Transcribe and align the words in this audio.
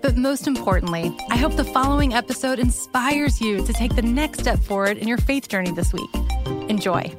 But 0.00 0.16
most 0.16 0.46
importantly, 0.46 1.16
I 1.30 1.36
hope 1.36 1.56
the 1.56 1.64
following 1.64 2.14
episode 2.14 2.58
inspires 2.58 3.40
you 3.40 3.64
to 3.66 3.72
take 3.72 3.96
the 3.96 4.02
next 4.02 4.40
step 4.40 4.58
forward 4.60 4.96
in 4.96 5.08
your 5.08 5.18
faith 5.18 5.48
journey 5.48 5.72
this 5.72 5.92
week. 5.92 6.10
Enjoy. 6.68 7.12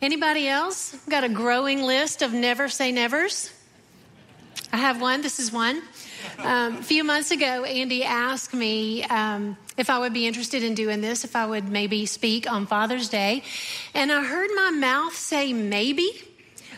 Anybody 0.00 0.48
else 0.48 0.96
got 1.08 1.24
a 1.24 1.28
growing 1.28 1.82
list 1.82 2.22
of 2.22 2.32
never 2.32 2.68
say 2.68 2.90
nevers? 2.90 3.52
I 4.72 4.78
have 4.78 5.00
one. 5.00 5.22
This 5.22 5.38
is 5.38 5.52
one. 5.52 5.82
Um, 6.38 6.78
a 6.78 6.82
few 6.82 7.04
months 7.04 7.30
ago, 7.30 7.64
Andy 7.64 8.04
asked 8.04 8.54
me 8.54 9.04
um, 9.04 9.56
if 9.76 9.90
I 9.90 9.98
would 9.98 10.12
be 10.12 10.26
interested 10.26 10.62
in 10.62 10.74
doing 10.74 11.00
this, 11.00 11.24
if 11.24 11.36
I 11.36 11.46
would 11.46 11.68
maybe 11.68 12.06
speak 12.06 12.50
on 12.50 12.66
Father's 12.66 13.08
Day. 13.08 13.42
And 13.94 14.10
I 14.10 14.24
heard 14.24 14.50
my 14.54 14.70
mouth 14.70 15.14
say 15.14 15.52
maybe, 15.52 16.10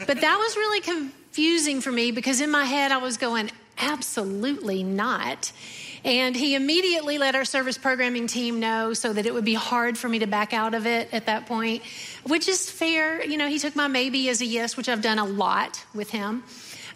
but 0.06 0.20
that 0.20 0.36
was 0.36 0.56
really 0.56 0.80
confusing 1.34 1.80
for 1.80 1.90
me 1.90 2.12
because 2.12 2.40
in 2.40 2.48
my 2.48 2.64
head 2.64 2.92
I 2.92 2.98
was 2.98 3.16
going, 3.16 3.50
absolutely 3.76 4.84
not. 4.84 5.50
And 6.04 6.36
he 6.36 6.54
immediately 6.54 7.18
let 7.18 7.34
our 7.34 7.44
service 7.44 7.76
programming 7.76 8.28
team 8.28 8.60
know 8.60 8.94
so 8.94 9.12
that 9.12 9.26
it 9.26 9.34
would 9.34 9.44
be 9.44 9.54
hard 9.54 9.98
for 9.98 10.08
me 10.08 10.20
to 10.20 10.28
back 10.28 10.52
out 10.52 10.74
of 10.74 10.86
it 10.86 11.12
at 11.12 11.26
that 11.26 11.46
point, 11.46 11.82
which 12.22 12.46
is 12.46 12.70
fair. 12.70 13.24
You 13.24 13.36
know, 13.36 13.48
he 13.48 13.58
took 13.58 13.74
my 13.74 13.88
maybe 13.88 14.28
as 14.28 14.42
a 14.42 14.44
yes, 14.44 14.76
which 14.76 14.88
I've 14.88 15.02
done 15.02 15.18
a 15.18 15.24
lot 15.24 15.84
with 15.92 16.08
him. 16.10 16.44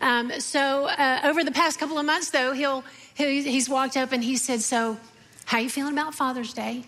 Um, 0.01 0.31
so 0.39 0.87
uh, 0.87 1.23
over 1.25 1.43
the 1.43 1.51
past 1.51 1.81
couple 1.81 1.99
of 1.99 2.07
months, 2.07 2.31
though, 2.31 2.53
he'll, 2.53 2.85
he, 3.15 3.43
he's 3.43 3.69
walked 3.69 3.97
up 3.97 4.13
and 4.13 4.23
he 4.23 4.37
said, 4.37 4.61
"So, 4.61 4.99
how 5.47 5.59
you 5.59 5.69
feeling 5.69 5.95
about 5.95 6.15
Father's 6.15 6.53
Day?" 6.53 6.85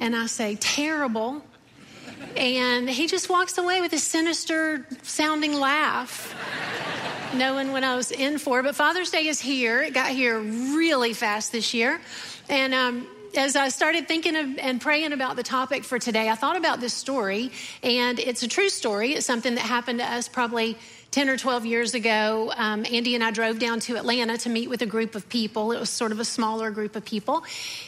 And 0.00 0.16
I 0.16 0.26
say, 0.26 0.56
"Terrible." 0.56 1.40
And 2.36 2.88
he 2.88 3.06
just 3.06 3.28
walks 3.28 3.58
away 3.58 3.80
with 3.80 3.92
a 3.92 3.98
sinister 3.98 4.86
sounding 5.02 5.54
laugh, 5.54 6.34
knowing 7.34 7.72
what 7.72 7.84
I 7.84 7.96
was 7.96 8.10
in 8.10 8.38
for. 8.38 8.62
But 8.62 8.74
Father's 8.74 9.10
Day 9.10 9.28
is 9.28 9.40
here. 9.40 9.82
It 9.82 9.94
got 9.94 10.10
here 10.10 10.38
really 10.38 11.12
fast 11.12 11.52
this 11.52 11.74
year. 11.74 12.00
And 12.48 12.74
um, 12.74 13.06
as 13.36 13.56
I 13.56 13.68
started 13.68 14.06
thinking 14.08 14.36
of, 14.36 14.58
and 14.58 14.80
praying 14.80 15.12
about 15.12 15.36
the 15.36 15.42
topic 15.42 15.84
for 15.84 15.98
today, 15.98 16.28
I 16.28 16.34
thought 16.34 16.56
about 16.56 16.80
this 16.80 16.94
story, 16.94 17.50
and 17.82 18.18
it's 18.18 18.42
a 18.42 18.48
true 18.48 18.68
story. 18.68 19.14
It's 19.14 19.26
something 19.26 19.54
that 19.54 19.62
happened 19.62 19.98
to 20.00 20.04
us 20.04 20.28
probably 20.28 20.76
10 21.14 21.28
or 21.28 21.36
12 21.36 21.64
years 21.64 21.94
ago, 21.94 22.52
um, 22.56 22.84
Andy 22.90 23.14
and 23.14 23.22
I 23.22 23.30
drove 23.30 23.60
down 23.60 23.78
to 23.78 23.96
Atlanta 23.96 24.36
to 24.38 24.48
meet 24.48 24.68
with 24.68 24.82
a 24.82 24.86
group 24.86 25.14
of 25.14 25.28
people. 25.28 25.70
It 25.70 25.78
was 25.78 25.88
sort 25.88 26.10
of 26.10 26.18
a 26.18 26.24
smaller 26.24 26.72
group 26.72 26.96
of 26.96 27.04
people. 27.04 27.44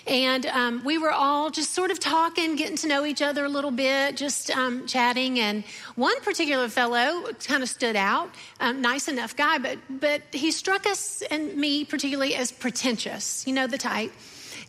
And 0.06 0.46
um, 0.46 0.84
we 0.84 0.96
were 0.96 1.10
all 1.10 1.50
just 1.50 1.74
sort 1.74 1.90
of 1.90 1.98
talking, 1.98 2.54
getting 2.54 2.76
to 2.76 2.86
know 2.86 3.04
each 3.04 3.22
other 3.22 3.44
a 3.44 3.48
little 3.48 3.72
bit, 3.72 4.16
just 4.16 4.52
um, 4.52 4.86
chatting. 4.86 5.40
And 5.40 5.64
one 5.96 6.20
particular 6.20 6.68
fellow 6.68 7.32
kind 7.42 7.64
of 7.64 7.68
stood 7.68 7.96
out, 7.96 8.30
um, 8.60 8.80
nice 8.80 9.08
enough 9.08 9.34
guy, 9.34 9.58
but, 9.58 9.78
but 9.90 10.22
he 10.30 10.52
struck 10.52 10.86
us 10.86 11.20
and 11.22 11.56
me 11.56 11.84
particularly 11.84 12.36
as 12.36 12.52
pretentious, 12.52 13.44
you 13.44 13.52
know, 13.52 13.66
the 13.66 13.76
type. 13.76 14.12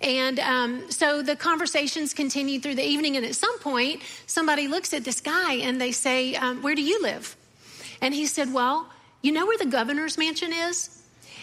And 0.01 0.39
um, 0.39 0.89
so 0.89 1.21
the 1.21 1.35
conversations 1.35 2.15
continued 2.15 2.63
through 2.63 2.75
the 2.75 2.87
evening. 2.87 3.17
And 3.17 3.25
at 3.27 3.35
some 3.35 3.59
point, 3.59 4.01
somebody 4.25 4.67
looks 4.67 4.95
at 4.95 5.03
this 5.03 5.21
guy 5.21 5.53
and 5.57 5.79
they 5.79 5.91
say, 5.91 6.33
um, 6.33 6.63
Where 6.63 6.73
do 6.73 6.81
you 6.81 7.03
live? 7.03 7.36
And 8.01 8.13
he 8.13 8.25
said, 8.25 8.53
Well, 8.53 8.89
you 9.21 9.31
know 9.31 9.45
where 9.45 9.57
the 9.57 9.65
governor's 9.65 10.17
mansion 10.17 10.53
is? 10.53 10.97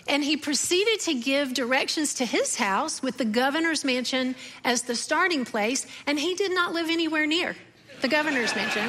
And 0.06 0.22
he 0.22 0.36
proceeded 0.36 1.00
to 1.00 1.14
give 1.14 1.54
directions 1.54 2.14
to 2.14 2.26
his 2.26 2.56
house 2.56 3.02
with 3.02 3.16
the 3.16 3.24
governor's 3.24 3.84
mansion 3.84 4.34
as 4.62 4.82
the 4.82 4.94
starting 4.94 5.44
place. 5.44 5.86
And 6.06 6.18
he 6.18 6.34
did 6.34 6.52
not 6.52 6.74
live 6.74 6.90
anywhere 6.90 7.26
near 7.26 7.56
the 8.02 8.08
governor's 8.08 8.54
mansion. 8.54 8.88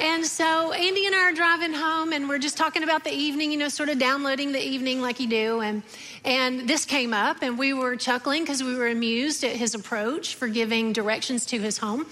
And 0.00 0.26
so 0.26 0.72
Andy 0.72 1.06
and 1.06 1.14
I 1.14 1.30
are 1.30 1.32
driving 1.32 1.72
home 1.72 2.12
and 2.12 2.28
we're 2.28 2.38
just 2.38 2.56
talking 2.56 2.82
about 2.82 3.04
the 3.04 3.12
evening, 3.12 3.52
you 3.52 3.58
know, 3.58 3.68
sort 3.68 3.88
of 3.88 3.98
downloading 3.98 4.52
the 4.52 4.60
evening 4.60 5.00
like 5.00 5.20
you 5.20 5.28
do. 5.28 5.60
And, 5.60 5.82
and 6.24 6.68
this 6.68 6.84
came 6.84 7.14
up 7.14 7.42
and 7.42 7.56
we 7.56 7.72
were 7.72 7.94
chuckling 7.94 8.42
because 8.42 8.62
we 8.62 8.74
were 8.74 8.88
amused 8.88 9.44
at 9.44 9.54
his 9.54 9.74
approach 9.74 10.34
for 10.34 10.48
giving 10.48 10.92
directions 10.92 11.46
to 11.46 11.58
his 11.58 11.78
home. 11.78 12.06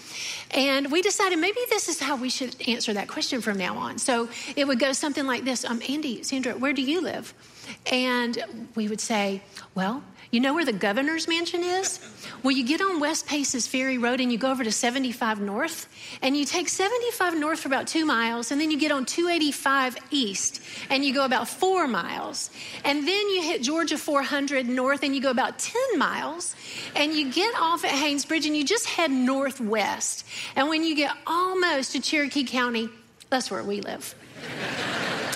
And 0.52 0.92
we 0.92 1.02
decided 1.02 1.38
maybe 1.38 1.60
this 1.70 1.88
is 1.88 1.98
how 2.00 2.16
we 2.16 2.30
should 2.30 2.56
answer 2.68 2.92
that 2.92 3.08
question 3.08 3.40
from 3.40 3.58
now 3.58 3.76
on. 3.76 3.98
So 3.98 4.28
it 4.54 4.66
would 4.66 4.78
go 4.78 4.92
something 4.92 5.26
like 5.26 5.44
this 5.44 5.64
um, 5.64 5.82
Andy, 5.88 6.22
Sandra, 6.22 6.54
where 6.54 6.72
do 6.72 6.82
you 6.82 7.00
live? 7.00 7.34
And 7.90 8.68
we 8.74 8.88
would 8.88 9.00
say, 9.00 9.42
well, 9.74 10.02
you 10.32 10.40
know 10.40 10.54
where 10.54 10.64
the 10.64 10.72
governor's 10.72 11.28
mansion 11.28 11.62
is? 11.62 12.00
Well, 12.42 12.56
you 12.56 12.64
get 12.64 12.80
on 12.80 13.00
West 13.00 13.26
Paces 13.26 13.66
Ferry 13.66 13.98
Road 13.98 14.18
and 14.18 14.32
you 14.32 14.38
go 14.38 14.50
over 14.50 14.64
to 14.64 14.72
75 14.72 15.42
North, 15.42 15.86
and 16.22 16.34
you 16.34 16.46
take 16.46 16.70
75 16.70 17.38
North 17.38 17.60
for 17.60 17.68
about 17.68 17.86
two 17.86 18.06
miles, 18.06 18.50
and 18.50 18.58
then 18.58 18.70
you 18.70 18.78
get 18.78 18.92
on 18.92 19.04
285 19.04 19.98
East, 20.10 20.62
and 20.88 21.04
you 21.04 21.12
go 21.12 21.26
about 21.26 21.48
four 21.48 21.86
miles. 21.86 22.50
And 22.82 23.06
then 23.06 23.28
you 23.28 23.42
hit 23.42 23.62
Georgia 23.62 23.98
400 23.98 24.66
North, 24.66 25.02
and 25.02 25.14
you 25.14 25.20
go 25.20 25.30
about 25.30 25.58
10 25.58 25.98
miles, 25.98 26.56
and 26.96 27.12
you 27.12 27.30
get 27.30 27.54
off 27.60 27.84
at 27.84 27.90
Haynes 27.90 28.24
Bridge, 28.24 28.46
and 28.46 28.56
you 28.56 28.64
just 28.64 28.86
head 28.86 29.10
northwest. 29.10 30.24
And 30.56 30.70
when 30.70 30.82
you 30.82 30.96
get 30.96 31.14
almost 31.26 31.92
to 31.92 32.00
Cherokee 32.00 32.44
County, 32.44 32.88
that's 33.28 33.50
where 33.50 33.62
we 33.62 33.82
live. 33.82 34.14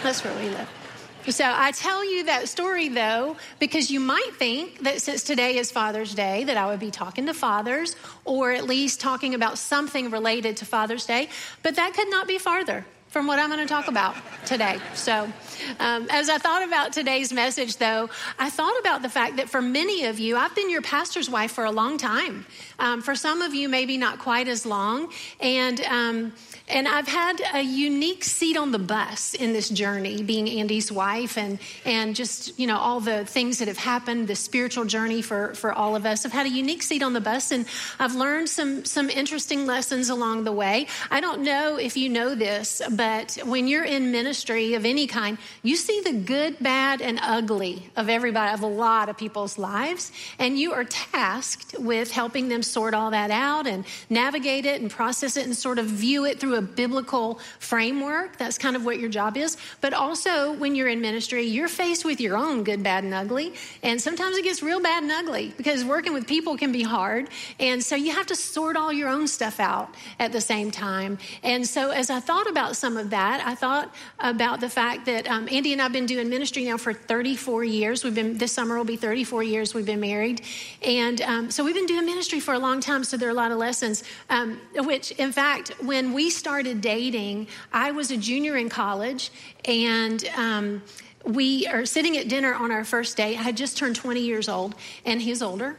That's 0.03 0.25
where 0.25 0.35
we 0.39 0.49
live. 0.49 0.86
So 1.29 1.45
I 1.45 1.73
tell 1.73 2.05
you 2.05 2.25
that 2.25 2.49
story 2.49 2.89
though, 2.89 3.37
because 3.59 3.91
you 3.91 3.99
might 3.99 4.31
think 4.39 4.85
that 4.85 5.03
since 5.03 5.25
today 5.25 5.57
is 5.59 5.73
Father's 5.73 6.15
Day, 6.15 6.45
that 6.45 6.57
I 6.57 6.67
would 6.67 6.79
be 6.79 6.93
talking 6.93 7.27
to 7.27 7.35
fathers 7.35 7.97
or 8.25 8.53
at 8.53 8.65
least 8.65 9.01
talking 9.01 9.35
about 9.35 9.59
something 9.59 10.11
related 10.11 10.57
to 10.59 10.65
Father's 10.65 11.05
Day, 11.05 11.29
but 11.65 11.75
that 11.77 11.95
could 11.95 12.11
not 12.11 12.29
be 12.29 12.39
farther 12.39 12.87
from 13.17 13.27
what 13.27 13.39
I'm 13.39 13.49
going 13.49 13.67
to 13.67 13.67
talk 13.67 13.89
about 13.89 14.15
today. 14.45 14.79
So, 14.93 15.33
um, 15.81 16.07
as 16.11 16.29
I 16.29 16.37
thought 16.37 16.63
about 16.63 16.93
today's 16.93 17.33
message, 17.33 17.79
though, 17.79 18.11
I 18.39 18.51
thought 18.51 18.79
about 18.79 19.01
the 19.01 19.09
fact 19.09 19.37
that 19.37 19.49
for 19.49 19.63
many 19.63 20.05
of 20.05 20.19
you, 20.19 20.37
I've 20.37 20.55
been 20.55 20.69
your 20.69 20.83
pastor's 20.83 21.31
wife 21.31 21.53
for 21.53 21.65
a 21.65 21.71
long 21.71 21.97
time. 21.97 22.45
Um, 22.79 23.01
for 23.01 23.15
some 23.15 23.41
of 23.41 23.55
you, 23.55 23.71
maybe 23.71 23.97
not 23.97 24.19
quite 24.19 24.49
as 24.49 24.67
long. 24.67 25.11
And 25.41 25.81
um, 25.81 26.33
and 26.69 26.89
I've 26.89 27.07
had 27.07 27.41
a 27.55 27.63
unique 27.63 28.25
seat 28.25 28.57
on 28.57 28.73
the 28.73 28.79
bus 28.79 29.35
in 29.35 29.53
this 29.53 29.69
journey, 29.69 30.25
being 30.25 30.49
Andy's 30.49 30.91
wife, 30.91 31.39
and, 31.39 31.61
and 31.85 32.17
just, 32.17 32.59
you 32.59 32.67
know, 32.67 32.77
all 32.77 32.99
the 32.99 33.25
things 33.25 33.61
that 33.61 33.69
have 33.69 33.79
happened, 33.79 34.27
the 34.27 34.35
spiritual 34.35 34.85
journey 34.85 35.23
for, 35.23 35.55
for 35.55 35.73
all 35.73 35.95
of 35.95 36.05
us. 36.05 36.27
I've 36.27 36.33
had 36.33 36.47
a 36.47 36.51
unique 36.51 36.83
seat 36.83 37.05
on 37.05 37.13
the 37.13 37.21
bus, 37.21 37.53
and 37.53 37.67
I've 38.01 38.17
learned 38.17 38.49
some, 38.49 38.85
some 38.85 39.09
interesting 39.11 39.65
lessons 39.65 40.09
along 40.09 40.43
the 40.43 40.51
way. 40.51 40.89
I 41.09 41.21
don't 41.21 41.43
know 41.43 41.77
if 41.77 41.97
you 41.97 42.09
know 42.09 42.35
this, 42.35 42.83
but 42.91 43.06
when 43.45 43.69
you're 43.69 43.85
in 43.85 44.11
ministry 44.11 44.75
of 44.75 44.85
any 44.85 45.07
kind, 45.07 45.39
you 45.63 45.77
see 45.77 46.01
the 46.01 46.13
good, 46.13 46.59
bad, 46.61 47.01
and 47.01 47.19
ugly 47.23 47.91
of 47.97 48.09
everybody, 48.09 48.53
of 48.53 48.63
a 48.63 48.67
lot 48.67 49.09
of 49.09 49.17
people's 49.17 49.59
lives, 49.59 50.13
and 50.39 50.59
you 50.59 50.73
are 50.73 50.85
tasked 50.85 51.79
with 51.79 52.11
helping 52.11 52.49
them 52.49 52.63
sort 52.63 52.95
all 52.95 53.11
that 53.11 53.31
out 53.31 53.67
and 53.67 53.85
navigate 54.09 54.67
it 54.67 54.81
and 54.81 54.91
process 54.91 55.37
it 55.37 55.47
and 55.47 55.57
sort 55.57 55.79
of 55.79 55.87
view 55.87 56.25
it 56.25 56.41
through 56.41 56.57
a 56.57 56.63
biblical 56.63 57.39
framework. 57.59 58.39
That's 58.39 58.59
kind 58.59 58.77
of 58.77 58.85
what 58.85 58.99
your 58.99 59.11
job 59.11 59.37
is. 59.37 59.57
But 59.81 59.93
also, 59.93 60.53
when 60.53 60.75
you're 60.75 60.89
in 60.89 61.01
ministry, 61.01 61.45
you're 61.45 61.69
faced 61.69 62.05
with 62.05 62.21
your 62.21 62.37
own 62.37 62.65
good, 62.65 62.83
bad, 62.83 63.05
and 63.05 63.15
ugly. 63.15 63.55
And 63.83 64.01
sometimes 64.01 64.37
it 64.37 64.45
gets 64.45 64.63
real 64.63 64.81
bad 64.81 65.03
and 65.03 65.13
ugly 65.13 65.53
because 65.57 65.85
working 65.85 66.13
with 66.13 66.27
people 66.27 66.57
can 66.57 66.73
be 66.73 66.83
hard. 66.83 67.29
And 67.61 67.83
so 67.83 67.97
you 67.97 68.13
have 68.13 68.27
to 68.27 68.37
sort 68.37 68.77
all 68.77 68.93
your 68.93 69.09
own 69.09 69.29
stuff 69.29 69.61
out 69.61 69.95
at 70.19 70.33
the 70.33 70.41
same 70.41 70.71
time. 70.71 71.19
And 71.43 71.67
so, 71.67 71.91
as 71.91 72.11
I 72.11 72.21
thought 72.21 72.49
about 72.49 72.77
some 72.77 72.86
some 72.87 72.97
of 72.97 73.11
that, 73.11 73.45
I 73.45 73.57
thought 73.57 73.93
about 74.21 74.61
the 74.61 74.69
fact 74.69 75.07
that 75.07 75.29
um, 75.29 75.49
Andy 75.51 75.73
and 75.73 75.83
I've 75.83 75.93
been 75.93 76.07
doing 76.07 76.29
ministry 76.29 76.67
now 76.67 76.77
for 76.77 76.93
34 76.93 77.65
years. 77.65 78.05
We've 78.05 78.15
been 78.15 78.39
this 78.39 78.53
summer 78.53 78.77
will 78.77 78.85
be 78.85 78.95
34 78.95 79.43
years 79.43 79.75
we've 79.75 79.85
been 79.85 79.99
married, 79.99 80.43
and 80.83 81.21
um, 81.23 81.51
so 81.51 81.65
we've 81.65 81.75
been 81.75 81.87
doing 81.87 82.07
ministry 82.07 82.39
for 82.39 82.55
a 82.55 82.61
long 82.61 82.79
time. 82.79 83.03
So 83.03 83.17
there 83.17 83.29
are 83.29 83.33
a 83.33 83.35
lot 83.35 83.51
of 83.51 83.59
lessons. 83.59 84.05
Um, 84.31 84.61
which, 84.77 85.11
in 85.11 85.33
fact, 85.33 85.71
when 85.83 86.13
we 86.13 86.31
started 86.31 86.81
dating, 86.81 87.49
I 87.73 87.91
was 87.91 88.13
a 88.13 88.17
junior 88.17 88.57
in 88.57 88.69
college, 88.69 89.33
and 89.65 90.25
um, 90.37 90.81
we 91.25 91.67
are 91.67 91.85
sitting 91.87 92.17
at 92.19 92.29
dinner 92.29 92.55
on 92.55 92.71
our 92.71 92.85
first 92.85 93.17
date. 93.17 93.37
I 93.37 93.43
had 93.43 93.57
just 93.57 93.77
turned 93.77 93.97
20 93.97 94.21
years 94.21 94.49
old, 94.49 94.77
and 95.05 95.21
he's 95.21 95.43
older 95.43 95.77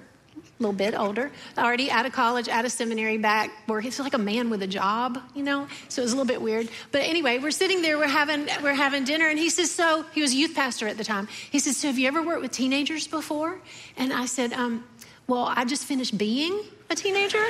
a 0.59 0.63
little 0.63 0.73
bit 0.75 0.95
older, 0.97 1.31
already 1.57 1.91
out 1.91 2.05
of 2.05 2.13
college, 2.13 2.49
out 2.49 2.65
of 2.65 2.71
seminary, 2.71 3.17
back 3.17 3.51
where 3.67 3.79
he's 3.79 3.99
like 3.99 4.13
a 4.13 4.17
man 4.17 4.49
with 4.49 4.63
a 4.63 4.67
job, 4.67 5.19
you 5.35 5.43
know. 5.43 5.67
So 5.89 6.01
it 6.01 6.05
was 6.05 6.13
a 6.13 6.15
little 6.15 6.27
bit 6.27 6.41
weird. 6.41 6.69
But 6.91 7.03
anyway, 7.03 7.37
we're 7.37 7.51
sitting 7.51 7.81
there, 7.81 7.97
we're 7.97 8.07
having 8.07 8.47
we're 8.63 8.73
having 8.73 9.03
dinner, 9.03 9.27
and 9.27 9.37
he 9.37 9.49
says, 9.49 9.71
"So 9.71 10.05
he 10.13 10.21
was 10.21 10.33
a 10.33 10.35
youth 10.35 10.55
pastor 10.55 10.87
at 10.87 10.97
the 10.97 11.03
time." 11.03 11.27
He 11.51 11.59
says, 11.59 11.77
"So 11.77 11.87
have 11.87 11.99
you 11.99 12.07
ever 12.07 12.23
worked 12.23 12.41
with 12.41 12.51
teenagers 12.51 13.07
before?" 13.07 13.59
And 13.97 14.11
I 14.11 14.25
said, 14.25 14.53
um, 14.53 14.83
"Well, 15.27 15.45
I 15.45 15.65
just 15.65 15.85
finished 15.85 16.17
being 16.17 16.61
a 16.89 16.95
teenager, 16.95 17.45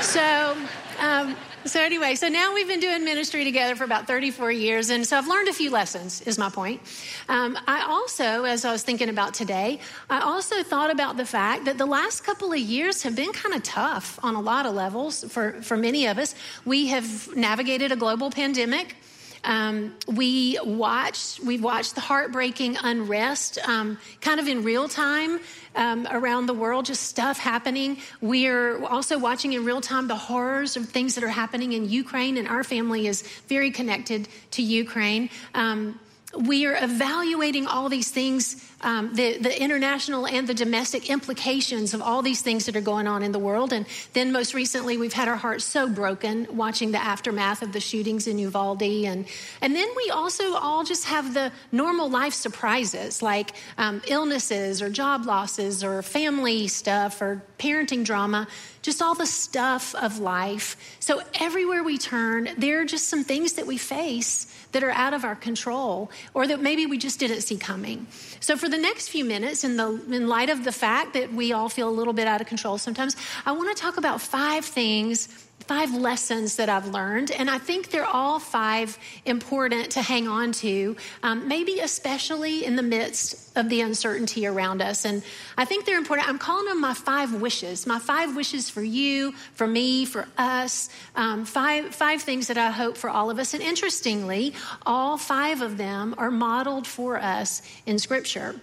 so." 0.00 0.56
Um, 1.00 1.36
so 1.66 1.80
anyway, 1.80 2.14
so 2.14 2.28
now 2.28 2.54
we've 2.54 2.68
been 2.68 2.80
doing 2.80 3.04
ministry 3.04 3.44
together 3.44 3.74
for 3.74 3.84
about 3.84 4.06
34 4.06 4.52
years, 4.52 4.90
and 4.90 5.06
so 5.06 5.16
I've 5.16 5.26
learned 5.26 5.48
a 5.48 5.52
few 5.52 5.70
lessons. 5.70 6.20
Is 6.22 6.38
my 6.38 6.50
point. 6.50 6.80
Um, 7.28 7.58
I 7.66 7.84
also, 7.88 8.44
as 8.44 8.64
I 8.64 8.72
was 8.72 8.82
thinking 8.82 9.08
about 9.08 9.34
today, 9.34 9.80
I 10.10 10.20
also 10.20 10.62
thought 10.62 10.90
about 10.90 11.16
the 11.16 11.24
fact 11.24 11.64
that 11.64 11.78
the 11.78 11.86
last 11.86 12.24
couple 12.24 12.52
of 12.52 12.58
years 12.58 13.02
have 13.02 13.16
been 13.16 13.32
kind 13.32 13.54
of 13.54 13.62
tough 13.62 14.18
on 14.22 14.34
a 14.34 14.40
lot 14.40 14.66
of 14.66 14.74
levels 14.74 15.24
for 15.32 15.62
for 15.62 15.76
many 15.76 16.06
of 16.06 16.18
us. 16.18 16.34
We 16.64 16.88
have 16.88 17.34
navigated 17.36 17.92
a 17.92 17.96
global 17.96 18.30
pandemic. 18.30 18.96
Um, 19.44 19.94
we 20.06 20.58
watched, 20.64 21.40
we've 21.40 21.62
watched 21.62 21.94
the 21.94 22.00
heartbreaking 22.00 22.76
unrest 22.82 23.58
um, 23.68 23.98
kind 24.20 24.40
of 24.40 24.48
in 24.48 24.64
real 24.64 24.88
time 24.88 25.38
um, 25.76 26.08
around 26.10 26.46
the 26.46 26.54
world, 26.54 26.86
just 26.86 27.02
stuff 27.04 27.38
happening. 27.38 27.98
We're 28.20 28.84
also 28.84 29.18
watching 29.18 29.52
in 29.52 29.64
real 29.64 29.80
time 29.80 30.08
the 30.08 30.16
horrors 30.16 30.76
of 30.76 30.88
things 30.88 31.14
that 31.14 31.24
are 31.24 31.28
happening 31.28 31.72
in 31.72 31.88
Ukraine, 31.88 32.36
and 32.36 32.48
our 32.48 32.64
family 32.64 33.06
is 33.06 33.22
very 33.48 33.70
connected 33.70 34.28
to 34.52 34.62
Ukraine. 34.62 35.30
Um, 35.54 36.00
we 36.38 36.66
are 36.66 36.76
evaluating 36.82 37.66
all 37.66 37.88
these 37.88 38.10
things, 38.10 38.56
um, 38.80 39.14
the, 39.14 39.38
the 39.38 39.62
international 39.62 40.26
and 40.26 40.46
the 40.46 40.54
domestic 40.54 41.10
implications 41.10 41.94
of 41.94 42.02
all 42.02 42.22
these 42.22 42.42
things 42.42 42.66
that 42.66 42.76
are 42.76 42.80
going 42.80 43.06
on 43.06 43.22
in 43.22 43.32
the 43.32 43.38
world. 43.38 43.72
And 43.72 43.86
then 44.12 44.32
most 44.32 44.54
recently, 44.54 44.96
we've 44.96 45.12
had 45.12 45.28
our 45.28 45.36
hearts 45.36 45.64
so 45.64 45.88
broken 45.88 46.46
watching 46.56 46.92
the 46.92 47.02
aftermath 47.02 47.62
of 47.62 47.72
the 47.72 47.80
shootings 47.80 48.26
in 48.26 48.38
Uvalde. 48.38 48.82
And, 48.82 49.26
and 49.60 49.74
then 49.74 49.88
we 49.96 50.10
also 50.10 50.54
all 50.54 50.84
just 50.84 51.06
have 51.06 51.34
the 51.34 51.52
normal 51.72 52.10
life 52.10 52.34
surprises 52.34 53.22
like 53.22 53.52
um, 53.78 54.02
illnesses 54.06 54.82
or 54.82 54.90
job 54.90 55.26
losses 55.26 55.84
or 55.84 56.02
family 56.02 56.68
stuff 56.68 57.20
or 57.22 57.42
parenting 57.58 58.04
drama 58.04 58.46
just 58.82 59.00
all 59.00 59.14
the 59.14 59.24
stuff 59.24 59.94
of 59.94 60.18
life. 60.18 60.76
So, 61.00 61.22
everywhere 61.40 61.82
we 61.82 61.96
turn, 61.96 62.50
there 62.58 62.82
are 62.82 62.84
just 62.84 63.08
some 63.08 63.24
things 63.24 63.54
that 63.54 63.66
we 63.66 63.78
face 63.78 64.46
that 64.74 64.84
are 64.84 64.90
out 64.90 65.14
of 65.14 65.24
our 65.24 65.34
control 65.34 66.10
or 66.34 66.46
that 66.46 66.60
maybe 66.60 66.84
we 66.84 66.98
just 66.98 67.18
didn't 67.18 67.40
see 67.40 67.56
coming. 67.56 68.06
So, 68.40 68.56
for 68.56 68.68
the 68.68 68.76
next 68.76 69.08
few 69.08 69.24
minutes, 69.24 69.64
in, 69.64 69.76
the, 69.76 69.88
in 70.10 70.28
light 70.28 70.50
of 70.50 70.64
the 70.64 70.72
fact 70.72 71.14
that 71.14 71.32
we 71.32 71.52
all 71.52 71.70
feel 71.70 71.88
a 71.88 71.96
little 71.98 72.12
bit 72.12 72.26
out 72.26 72.40
of 72.40 72.46
control 72.46 72.76
sometimes, 72.76 73.16
I 73.46 73.52
want 73.52 73.74
to 73.74 73.82
talk 73.82 73.96
about 73.96 74.20
five 74.20 74.64
things 74.64 75.28
five 75.66 75.94
lessons 75.94 76.56
that 76.56 76.68
I've 76.68 76.88
learned, 76.88 77.30
and 77.30 77.50
I 77.50 77.58
think 77.58 77.90
they're 77.90 78.04
all 78.04 78.38
five 78.38 78.98
important 79.24 79.92
to 79.92 80.02
hang 80.02 80.28
on 80.28 80.52
to, 80.52 80.96
um, 81.22 81.48
maybe 81.48 81.80
especially 81.80 82.64
in 82.64 82.76
the 82.76 82.82
midst 82.82 83.56
of 83.56 83.68
the 83.68 83.80
uncertainty 83.80 84.46
around 84.46 84.82
us. 84.82 85.04
And 85.04 85.22
I 85.56 85.64
think 85.64 85.86
they're 85.86 85.98
important. 85.98 86.28
I'm 86.28 86.38
calling 86.38 86.66
them 86.66 86.80
my 86.80 86.94
five 86.94 87.32
wishes, 87.32 87.86
my 87.86 87.98
five 87.98 88.36
wishes 88.36 88.68
for 88.68 88.82
you, 88.82 89.32
for 89.54 89.66
me, 89.66 90.04
for 90.04 90.26
us, 90.36 90.90
um, 91.16 91.44
five, 91.44 91.94
five 91.94 92.20
things 92.22 92.48
that 92.48 92.58
I 92.58 92.70
hope 92.70 92.96
for 92.96 93.08
all 93.08 93.30
of 93.30 93.38
us. 93.38 93.54
And 93.54 93.62
interestingly, 93.62 94.54
all 94.84 95.16
five 95.16 95.62
of 95.62 95.78
them 95.78 96.14
are 96.18 96.30
modeled 96.30 96.86
for 96.86 97.16
us 97.18 97.62
in 97.86 97.98
Scripture. 97.98 98.54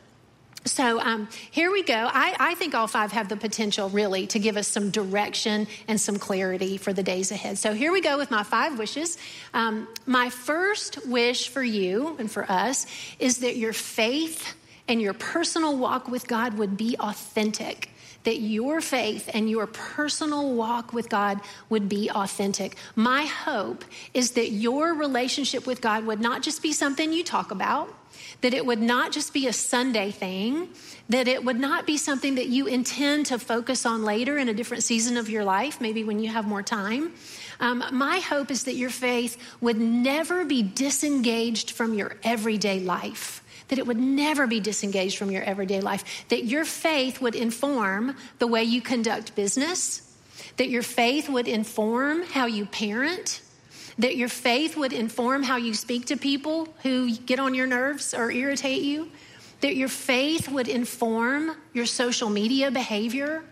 So 0.66 1.00
um, 1.00 1.28
here 1.50 1.72
we 1.72 1.81
go. 1.81 1.96
I, 1.96 2.36
I, 2.40 2.54
think 2.54 2.75
all 2.75 2.86
five 2.86 3.12
have 3.13 3.30
the 3.30 3.36
potential, 3.36 3.90
really, 3.90 4.28
to 4.28 4.38
give 4.38 4.58
us 4.58 4.68
some 4.68 4.92
direction 4.92 5.66
and 5.88 6.00
some 6.00 6.19
clarity 6.19 6.78
for 6.78 6.94
the 6.94 7.02
days 7.02 7.31
ahead. 7.31 7.58
So 7.58 7.74
here 7.74 7.92
we 7.92 8.00
go 8.00 8.18
with 8.18 8.30
my 8.30 8.44
five 8.44 8.78
wishes. 8.78 9.18
Um, 9.56 9.88
my 10.06 10.30
first 10.30 11.08
wish 11.08 11.48
for 11.48 11.63
you 11.63 12.16
and 12.19 12.30
for 12.30 12.50
us 12.50 12.86
is 13.18 13.40
that 13.40 13.58
your 13.58 13.74
faith 13.74 14.56
and 14.88 15.02
your 15.02 15.13
personal 15.13 15.75
walk 15.78 16.08
with 16.08 16.28
God 16.28 16.60
would 16.60 16.78
be 16.78 16.96
authentic. 17.00 17.90
That 18.24 18.40
your 18.40 18.81
faith 18.81 19.31
and 19.34 19.50
your 19.50 19.66
personal 19.66 20.54
walk 20.54 20.94
with 20.94 21.10
God 21.10 21.42
would 21.69 21.90
be 21.90 22.12
authentic. 22.12 22.75
My 22.96 23.24
hope 23.24 23.84
is 24.13 24.31
that 24.31 24.52
your 24.52 24.94
relationship 24.94 25.66
with 25.66 25.81
God 25.81 26.06
would 26.06 26.22
not 26.22 26.44
just 26.44 26.62
be 26.62 26.72
something 26.72 27.12
you 27.12 27.24
talk 27.24 27.50
about 27.50 27.92
that 28.41 28.53
it 28.53 28.65
would 28.65 28.81
not 28.81 29.12
just 29.12 29.33
be 29.33 29.47
a 29.47 29.53
Sunday 29.53 30.12
thing, 30.12 30.69
that 31.09 31.27
it 31.27 31.44
would 31.44 31.59
not 31.59 31.85
be 31.85 31.97
something 31.97 32.35
that 32.35 32.47
you 32.47 32.68
intend 32.68 33.27
to 33.27 33.39
focus 33.39 33.85
on 33.85 34.03
later 34.03 34.38
in 34.38 34.50
a 34.50 34.53
different 34.53 34.83
season 34.83 35.18
of 35.18 35.29
your 35.29 35.44
life, 35.44 35.81
maybe 35.81 36.03
when 36.03 36.19
you 36.19 36.29
have 36.29 36.47
more 36.47 36.63
time. 36.63 37.13
Um, 37.59 37.83
my 37.91 38.19
hope 38.19 38.50
is 38.51 38.63
that 38.63 38.75
your 38.75 38.89
faith 38.89 39.38
would 39.62 39.79
never 39.79 40.45
be 40.45 40.63
disengaged 40.63 41.71
from 41.71 41.94
your 41.94 42.18
everyday 42.23 42.79
life 42.79 43.41
that 43.71 43.79
it 43.79 43.88
would 43.88 43.97
never 43.97 44.47
be 44.47 44.59
disengaged 44.59 45.17
from 45.17 45.31
your 45.31 45.44
everyday 45.44 45.79
life, 45.79 46.25
that 46.27 46.44
your 46.44 46.65
faith 46.65 47.21
would 47.21 47.35
inform 47.35 48.17
the 48.38 48.45
way 48.45 48.62
you 48.65 48.81
conduct 48.81 49.33
business, 49.33 50.13
that 50.57 50.67
your 50.67 50.81
faith 50.81 51.29
would 51.29 51.47
inform 51.47 52.21
how 52.24 52.45
you 52.47 52.65
parent, 52.65 53.41
that 54.01 54.18
your 54.18 54.30
faith 54.30 54.75
would 54.75 54.94
inform 54.94 55.44
how 55.44 55.57
you 55.57 55.75
speak 55.75 56.06
to 56.07 56.18
people 56.18 56.68
who 56.81 57.15
get 57.18 57.39
on 57.39 57.53
your 57.53 57.68
nerves 57.68 58.15
or 58.15 58.31
irritate 58.31 58.81
you, 58.81 59.12
that 59.62 59.75
your 59.75 59.88
faith 59.88 60.50
would 60.50 60.68
inform 60.68 61.56
your 61.71 61.86
social 61.86 62.27
media 62.27 62.71
behavior, 62.71 63.44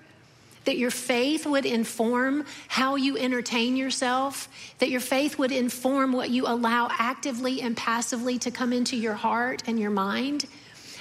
that 0.66 0.76
your 0.76 0.90
faith 0.90 1.46
would 1.46 1.68
inform 1.68 2.44
how 2.68 2.96
you 2.96 3.16
entertain 3.16 3.78
yourself, 3.78 4.50
that 4.80 4.90
your 4.90 5.00
faith 5.00 5.38
would 5.38 5.52
inform 5.52 6.14
what 6.14 6.32
you 6.32 6.48
allow 6.48 6.88
actively 6.98 7.62
and 7.62 7.78
passively 7.78 8.40
to 8.40 8.50
come 8.50 8.74
into 8.74 8.98
your 8.98 9.14
heart 9.14 9.62
and 9.68 9.80
your 9.80 9.92
mind, 9.92 10.46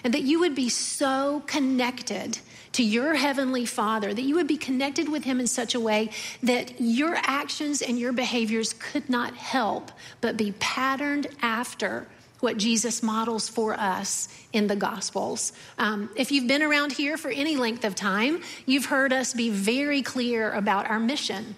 and 0.04 0.12
that 0.12 0.22
you 0.22 0.40
would 0.40 0.54
be 0.54 0.68
so 0.68 1.42
connected 1.46 2.38
to 2.78 2.84
your 2.84 3.14
heavenly 3.14 3.66
Father, 3.66 4.14
that 4.14 4.22
you 4.22 4.36
would 4.36 4.46
be 4.46 4.56
connected 4.56 5.08
with 5.08 5.24
Him 5.24 5.40
in 5.40 5.48
such 5.48 5.74
a 5.74 5.80
way 5.80 6.10
that 6.44 6.80
your 6.80 7.16
actions 7.24 7.82
and 7.82 7.98
your 7.98 8.12
behaviors 8.12 8.72
could 8.72 9.10
not 9.10 9.34
help 9.34 9.90
but 10.20 10.36
be 10.36 10.52
patterned 10.60 11.26
after 11.42 12.06
what 12.38 12.56
Jesus 12.56 13.02
models 13.02 13.48
for 13.48 13.74
us 13.74 14.28
in 14.52 14.68
the 14.68 14.76
Gospels. 14.76 15.52
Um, 15.76 16.08
if 16.14 16.30
you've 16.30 16.46
been 16.46 16.62
around 16.62 16.92
here 16.92 17.16
for 17.16 17.32
any 17.32 17.56
length 17.56 17.84
of 17.84 17.96
time, 17.96 18.42
you've 18.64 18.86
heard 18.86 19.12
us 19.12 19.34
be 19.34 19.50
very 19.50 20.00
clear 20.00 20.52
about 20.52 20.88
our 20.88 21.00
mission. 21.00 21.56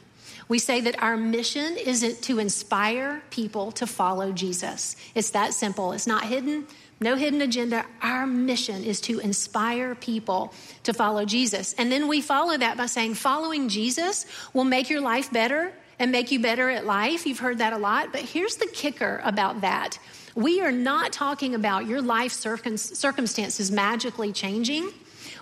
We 0.51 0.59
say 0.59 0.81
that 0.81 1.01
our 1.01 1.17
mission 1.17 1.77
isn't 1.77 2.23
to 2.23 2.41
inspire 2.41 3.23
people 3.31 3.71
to 3.73 3.87
follow 3.87 4.33
Jesus. 4.33 4.97
It's 5.15 5.31
that 5.31 5.55
simple. 5.55 5.93
It's 5.93 6.09
not 6.09 6.25
hidden, 6.25 6.67
no 7.01 7.15
hidden 7.15 7.41
agenda. 7.41 7.87
Our 8.03 8.27
mission 8.27 8.83
is 8.83 9.01
to 9.03 9.21
inspire 9.21 9.95
people 9.95 10.53
to 10.83 10.93
follow 10.93 11.25
Jesus. 11.25 11.73
And 11.79 11.93
then 11.93 12.09
we 12.09 12.21
follow 12.21 12.57
that 12.59 12.77
by 12.77 12.87
saying, 12.87 13.15
following 13.15 13.69
Jesus 13.69 14.27
will 14.53 14.65
make 14.65 14.91
your 14.91 15.01
life 15.01 15.33
better 15.33 15.73
and 16.01 16.11
make 16.11 16.33
you 16.33 16.41
better 16.41 16.69
at 16.69 16.85
life. 16.85 17.27
You've 17.27 17.39
heard 17.39 17.59
that 17.59 17.73
a 17.73 17.79
lot. 17.79 18.11
But 18.11 18.23
here's 18.23 18.57
the 18.57 18.67
kicker 18.67 19.21
about 19.25 19.61
that 19.61 20.01
we 20.35 20.61
are 20.61 20.73
not 20.73 21.13
talking 21.13 21.55
about 21.55 21.87
your 21.87 22.03
life 22.03 22.33
circumstances 22.33 23.71
magically 23.71 24.33
changing. 24.33 24.91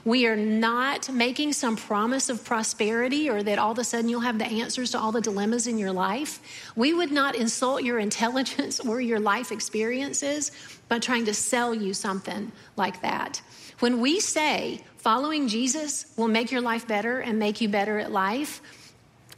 We 0.04 0.26
are 0.26 0.36
not 0.36 1.10
making 1.10 1.52
some 1.52 1.76
promise 1.76 2.28
of 2.28 2.44
prosperity 2.44 3.28
or 3.28 3.42
that 3.42 3.58
all 3.58 3.72
of 3.72 3.78
a 3.78 3.84
sudden 3.84 4.08
you'll 4.08 4.20
have 4.20 4.38
the 4.38 4.46
answers 4.46 4.92
to 4.92 4.98
all 4.98 5.12
the 5.12 5.20
dilemmas 5.20 5.66
in 5.66 5.78
your 5.78 5.92
life. 5.92 6.40
We 6.76 6.92
would 6.92 7.10
not 7.10 7.34
insult 7.34 7.82
your 7.82 7.98
intelligence 7.98 8.80
or 8.80 9.00
your 9.00 9.20
life 9.20 9.52
experiences 9.52 10.52
by 10.88 10.98
trying 10.98 11.26
to 11.26 11.34
sell 11.34 11.74
you 11.74 11.94
something 11.94 12.52
like 12.76 13.02
that. 13.02 13.42
When 13.80 14.00
we 14.00 14.20
say 14.20 14.82
following 14.96 15.48
Jesus 15.48 16.06
will 16.16 16.28
make 16.28 16.50
your 16.50 16.60
life 16.60 16.86
better 16.88 17.20
and 17.20 17.38
make 17.38 17.60
you 17.60 17.68
better 17.68 17.98
at 17.98 18.10
life, 18.10 18.60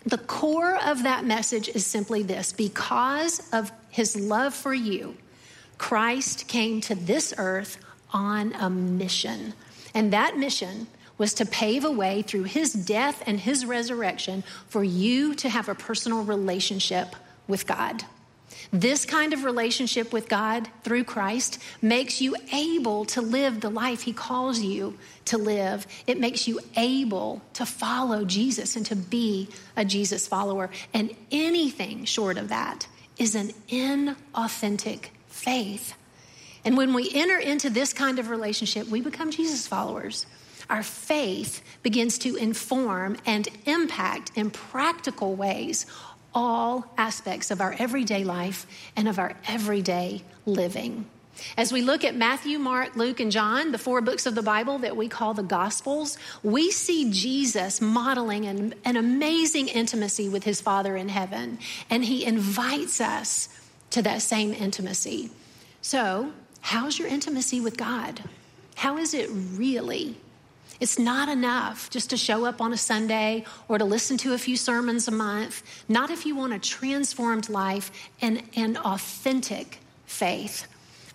the 0.06 0.18
core 0.18 0.78
of 0.82 1.02
that 1.02 1.24
message 1.24 1.68
is 1.68 1.84
simply 1.84 2.22
this 2.22 2.52
because 2.52 3.52
of 3.52 3.70
his 3.90 4.16
love 4.16 4.54
for 4.54 4.72
you, 4.72 5.16
Christ 5.76 6.48
came 6.48 6.80
to 6.82 6.94
this 6.94 7.34
earth 7.36 7.78
on 8.12 8.54
a 8.54 8.70
mission. 8.70 9.54
And 9.94 10.12
that 10.12 10.36
mission 10.36 10.86
was 11.18 11.34
to 11.34 11.44
pave 11.44 11.84
a 11.84 11.90
way 11.90 12.22
through 12.22 12.44
his 12.44 12.72
death 12.72 13.22
and 13.26 13.40
his 13.40 13.66
resurrection 13.66 14.42
for 14.68 14.82
you 14.82 15.34
to 15.34 15.48
have 15.48 15.68
a 15.68 15.74
personal 15.74 16.24
relationship 16.24 17.14
with 17.46 17.66
God. 17.66 18.04
This 18.72 19.04
kind 19.04 19.32
of 19.32 19.44
relationship 19.44 20.12
with 20.12 20.28
God 20.28 20.68
through 20.84 21.04
Christ 21.04 21.60
makes 21.82 22.20
you 22.20 22.36
able 22.52 23.04
to 23.06 23.20
live 23.20 23.60
the 23.60 23.70
life 23.70 24.02
He 24.02 24.12
calls 24.12 24.60
you 24.60 24.96
to 25.26 25.38
live. 25.38 25.86
It 26.06 26.20
makes 26.20 26.46
you 26.46 26.60
able 26.76 27.42
to 27.54 27.66
follow 27.66 28.24
Jesus 28.24 28.76
and 28.76 28.86
to 28.86 28.94
be 28.94 29.48
a 29.76 29.84
Jesus 29.84 30.28
follower. 30.28 30.70
And 30.94 31.14
anything 31.32 32.04
short 32.04 32.38
of 32.38 32.48
that 32.48 32.86
is 33.18 33.34
an 33.34 33.50
inauthentic 33.68 35.06
faith. 35.26 35.94
And 36.64 36.76
when 36.76 36.92
we 36.94 37.10
enter 37.12 37.38
into 37.38 37.70
this 37.70 37.92
kind 37.92 38.18
of 38.18 38.30
relationship, 38.30 38.88
we 38.88 39.00
become 39.00 39.30
Jesus 39.30 39.66
followers. 39.66 40.26
Our 40.68 40.82
faith 40.82 41.62
begins 41.82 42.18
to 42.18 42.36
inform 42.36 43.16
and 43.26 43.48
impact 43.66 44.32
in 44.36 44.50
practical 44.50 45.34
ways 45.34 45.86
all 46.32 46.92
aspects 46.96 47.50
of 47.50 47.60
our 47.60 47.74
everyday 47.78 48.24
life 48.24 48.66
and 48.96 49.08
of 49.08 49.18
our 49.18 49.34
everyday 49.48 50.22
living. 50.46 51.06
As 51.56 51.72
we 51.72 51.82
look 51.82 52.04
at 52.04 52.14
Matthew, 52.14 52.58
Mark, 52.58 52.96
Luke, 52.96 53.20
and 53.20 53.32
John, 53.32 53.72
the 53.72 53.78
four 53.78 54.00
books 54.00 54.26
of 54.26 54.34
the 54.34 54.42
Bible 54.42 54.78
that 54.80 54.96
we 54.96 55.08
call 55.08 55.34
the 55.34 55.42
Gospels, 55.42 56.18
we 56.42 56.70
see 56.70 57.10
Jesus 57.10 57.80
modeling 57.80 58.46
an, 58.46 58.74
an, 58.84 58.96
amazing 58.96 59.68
intimacy 59.68 60.28
with 60.28 60.44
his 60.44 60.60
Father 60.60 60.96
in 60.96 61.08
heaven, 61.08 61.58
and 61.88 62.04
he 62.04 62.24
invites 62.24 63.00
us 63.00 63.48
to 63.90 64.02
that 64.02 64.22
same 64.22 64.52
intimacy. 64.52 65.30
So, 65.80 66.32
how's 66.60 66.98
your 66.98 67.08
intimacy 67.08 67.60
with 67.60 67.76
God? 67.76 68.22
How 68.76 68.96
is 68.96 69.14
it 69.14 69.28
really? 69.30 70.16
It's 70.80 70.98
not 70.98 71.28
enough 71.28 71.90
just 71.90 72.10
to 72.10 72.16
show 72.16 72.46
up 72.46 72.62
on 72.62 72.72
a 72.72 72.76
Sunday 72.76 73.44
or 73.68 73.76
to 73.76 73.84
listen 73.84 74.16
to 74.18 74.32
a 74.32 74.38
few 74.38 74.56
sermons 74.56 75.08
a 75.08 75.10
month, 75.10 75.62
not 75.88 76.10
if 76.10 76.24
you 76.24 76.34
want 76.34 76.54
a 76.54 76.58
transformed 76.58 77.50
life 77.50 77.90
and 78.22 78.42
an 78.56 78.78
authentic 78.78 79.78
faith. 80.06 80.66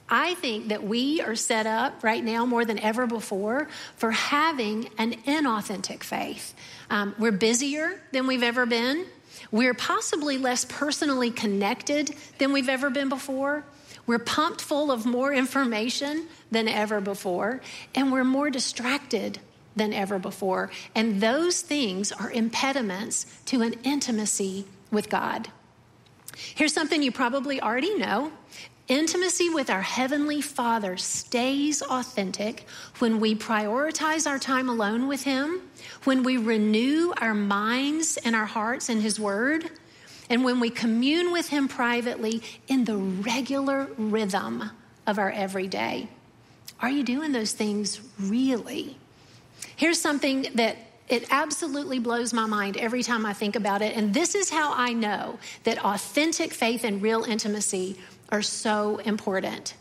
I 0.08 0.36
think 0.36 0.68
that 0.68 0.84
we 0.84 1.20
are 1.22 1.36
set 1.36 1.66
up 1.66 2.04
right 2.04 2.24
now 2.24 2.46
more 2.46 2.64
than 2.64 2.78
ever 2.78 3.08
before 3.08 3.68
for 3.96 4.12
having 4.12 4.90
an 5.00 5.14
inauthentic 5.24 6.04
faith. 6.04 6.54
Um, 6.92 7.16
we're 7.18 7.32
busier 7.32 8.00
than 8.12 8.28
we've 8.28 8.44
ever 8.44 8.68
been. 8.68 9.08
We're 9.52 9.74
possibly 9.74 10.38
less 10.38 10.64
personally 10.66 11.32
connected 11.32 12.16
than 12.38 12.54
we've 12.54 12.70
ever 12.70 12.92
been 12.92 13.10
before. 13.10 13.64
We're 14.08 14.20
pumped 14.20 14.62
full 14.62 14.92
of 14.92 15.06
more 15.06 15.34
information 15.34 16.28
than 16.52 16.68
ever 16.68 17.02
before, 17.02 17.62
and 17.94 18.12
we're 18.12 18.24
more 18.24 18.50
distracted 18.50 19.40
than 19.76 19.94
ever 19.94 20.20
before. 20.20 20.72
And 20.94 21.22
those 21.22 21.62
things 21.62 22.12
are 22.12 22.32
impediments 22.32 23.26
to 23.46 23.62
an 23.62 23.74
intimacy 23.84 24.66
with 24.92 25.10
God. 25.10 25.50
Here's 26.36 26.74
something 26.74 27.02
you 27.02 27.12
probably 27.12 27.62
already 27.62 27.96
know 27.98 28.32
Intimacy 28.88 29.50
with 29.50 29.72
our 29.72 29.82
Heavenly 29.82 30.42
Father 30.42 30.96
stays 30.96 31.82
authentic 31.82 32.68
when 33.00 33.20
we 33.20 33.34
prioritize 33.34 34.30
our 34.30 34.38
time 34.38 34.70
alone 34.70 35.08
with 35.08 35.24
Him, 35.24 35.62
when 36.04 36.22
we 36.22 36.38
renew 36.38 37.12
our 37.20 37.34
minds 37.34 38.18
and 38.24 38.36
our 38.36 38.46
hearts 38.46 38.88
in 38.88 39.02
His 39.02 39.20
Word, 39.20 39.72
and 40.29 40.44
when 40.44 40.60
we 40.60 40.70
commune 40.70 41.32
with 41.32 41.50
Him 41.50 41.67
privately 41.67 42.41
in 42.67 42.86
the 42.86 42.98
regular 42.98 43.88
rhythm 43.98 44.72
of 45.08 45.20
our 45.20 45.32
everyday. 45.32 46.10
Are 46.79 46.89
you 46.89 47.03
doing 47.03 47.32
those 47.32 47.53
things 47.53 48.01
really? 48.20 48.98
Here's 49.75 50.00
something 50.00 50.48
that 50.55 50.77
it 51.08 51.27
absolutely 51.29 52.00
blows 52.00 52.34
my 52.34 52.48
mind 52.48 52.77
every 52.77 53.03
time 53.03 53.25
I 53.25 53.34
think 53.34 53.55
about 53.55 53.82
it. 53.82 53.96
And 53.96 54.13
this 54.13 54.34
is 54.34 54.50
how 54.50 54.74
I 54.74 54.94
know 54.94 55.38
that 55.63 55.84
authentic 55.84 56.51
faith 56.51 56.84
and 56.84 57.01
real 57.01 57.24
intimacy 57.24 57.98
are 58.29 58.41
so 58.41 58.98
important. 58.98 59.75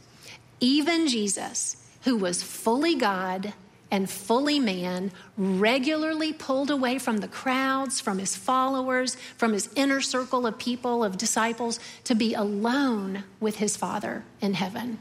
Even 0.60 1.08
Jesus, 1.08 1.76
who 2.02 2.16
was 2.16 2.42
fully 2.42 2.94
God 2.94 3.54
and 3.94 4.10
fully 4.10 4.58
man, 4.58 5.12
regularly 5.36 6.32
pulled 6.32 6.68
away 6.68 6.98
from 6.98 7.18
the 7.18 7.28
crowds, 7.28 8.00
from 8.00 8.18
his 8.18 8.34
followers, 8.34 9.14
from 9.36 9.52
his 9.52 9.68
inner 9.76 10.00
circle 10.00 10.48
of 10.48 10.58
people, 10.58 11.04
of 11.04 11.16
disciples, 11.16 11.78
to 12.02 12.12
be 12.12 12.34
alone 12.34 13.22
with 13.38 13.54
his 13.54 13.76
Father 13.76 14.24
in 14.40 14.52
heaven. 14.54 14.98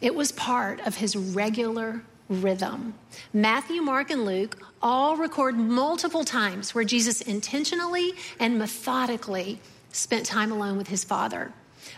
It 0.00 0.14
was 0.14 0.32
part 0.32 0.80
of 0.86 0.96
his 0.96 1.14
regular 1.14 2.02
rhythm. 2.30 2.94
Matthew, 3.34 3.82
Mark, 3.82 4.08
and 4.08 4.24
Luke 4.24 4.56
all 4.80 5.18
record 5.18 5.58
multiple 5.58 6.24
times 6.24 6.74
where 6.74 6.82
Jesus 6.82 7.20
intentionally 7.20 8.14
and 8.40 8.58
methodically 8.58 9.60
spent 9.92 10.24
time 10.24 10.50
alone 10.50 10.78
with 10.78 10.88
his 10.88 11.04
Father. 11.04 11.52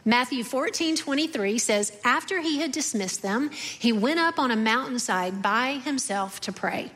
Matthew 0.05 0.45
14, 0.45 0.97
23 0.97 1.59
says, 1.59 1.93
After 2.05 2.41
he 2.41 2.59
had 2.61 2.73
dismissed 2.73 3.23
them, 3.23 3.51
he 3.51 3.93
went 3.93 4.21
up 4.21 4.39
on 4.39 4.51
a 4.51 4.57
mountainside 4.57 5.43
by 5.43 5.81
himself 5.85 6.41
to 6.43 6.53
pray. 6.53 6.91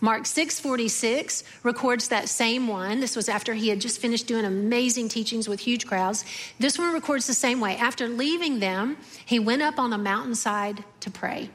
Mark 0.00 0.24
6:46 0.24 1.44
records 1.62 2.08
that 2.08 2.28
same 2.28 2.66
one. 2.66 2.98
This 2.98 3.14
was 3.14 3.28
after 3.28 3.54
he 3.54 3.68
had 3.68 3.80
just 3.80 4.00
finished 4.00 4.26
doing 4.26 4.44
amazing 4.44 5.08
teachings 5.08 5.48
with 5.48 5.60
huge 5.60 5.86
crowds. 5.86 6.24
This 6.58 6.76
one 6.76 6.92
records 6.92 7.28
the 7.28 7.34
same 7.34 7.60
way. 7.60 7.76
After 7.76 8.08
leaving 8.08 8.58
them, 8.58 8.96
he 9.24 9.38
went 9.38 9.62
up 9.62 9.78
on 9.78 9.92
a 9.92 9.98
mountainside 9.98 10.82
to 11.00 11.10
pray. 11.10 11.50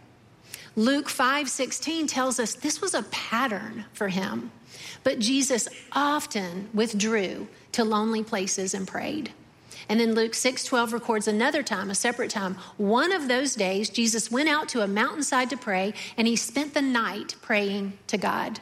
Luke 0.78 1.10
5:16 1.10 2.08
tells 2.08 2.40
us 2.40 2.54
this 2.54 2.80
was 2.80 2.94
a 2.94 3.04
pattern 3.04 3.84
for 3.92 4.08
him. 4.08 4.52
But 5.04 5.20
Jesus 5.20 5.68
often 5.92 6.70
withdrew 6.74 7.48
to 7.74 7.84
lonely 7.84 8.24
places 8.24 8.74
and 8.74 8.88
prayed. 8.88 9.34
And 9.90 10.00
then 10.00 10.16
Luke 10.16 10.34
6:12 10.34 10.92
records 10.94 11.28
another 11.28 11.64
time, 11.64 11.90
a 11.90 11.96
separate 11.96 12.32
time. 12.32 12.56
One 12.78 13.12
of 13.12 13.28
those 13.28 13.56
days 13.56 13.90
Jesus 13.90 14.32
went 14.32 14.50
out 14.50 14.68
to 14.70 14.82
a 14.82 14.88
mountainside 14.88 15.50
to 15.50 15.58
pray 15.58 15.94
and 16.18 16.28
he 16.28 16.36
spent 16.36 16.74
the 16.74 16.82
night 16.82 17.36
praying 17.42 17.98
to 18.08 18.18
God. 18.18 18.60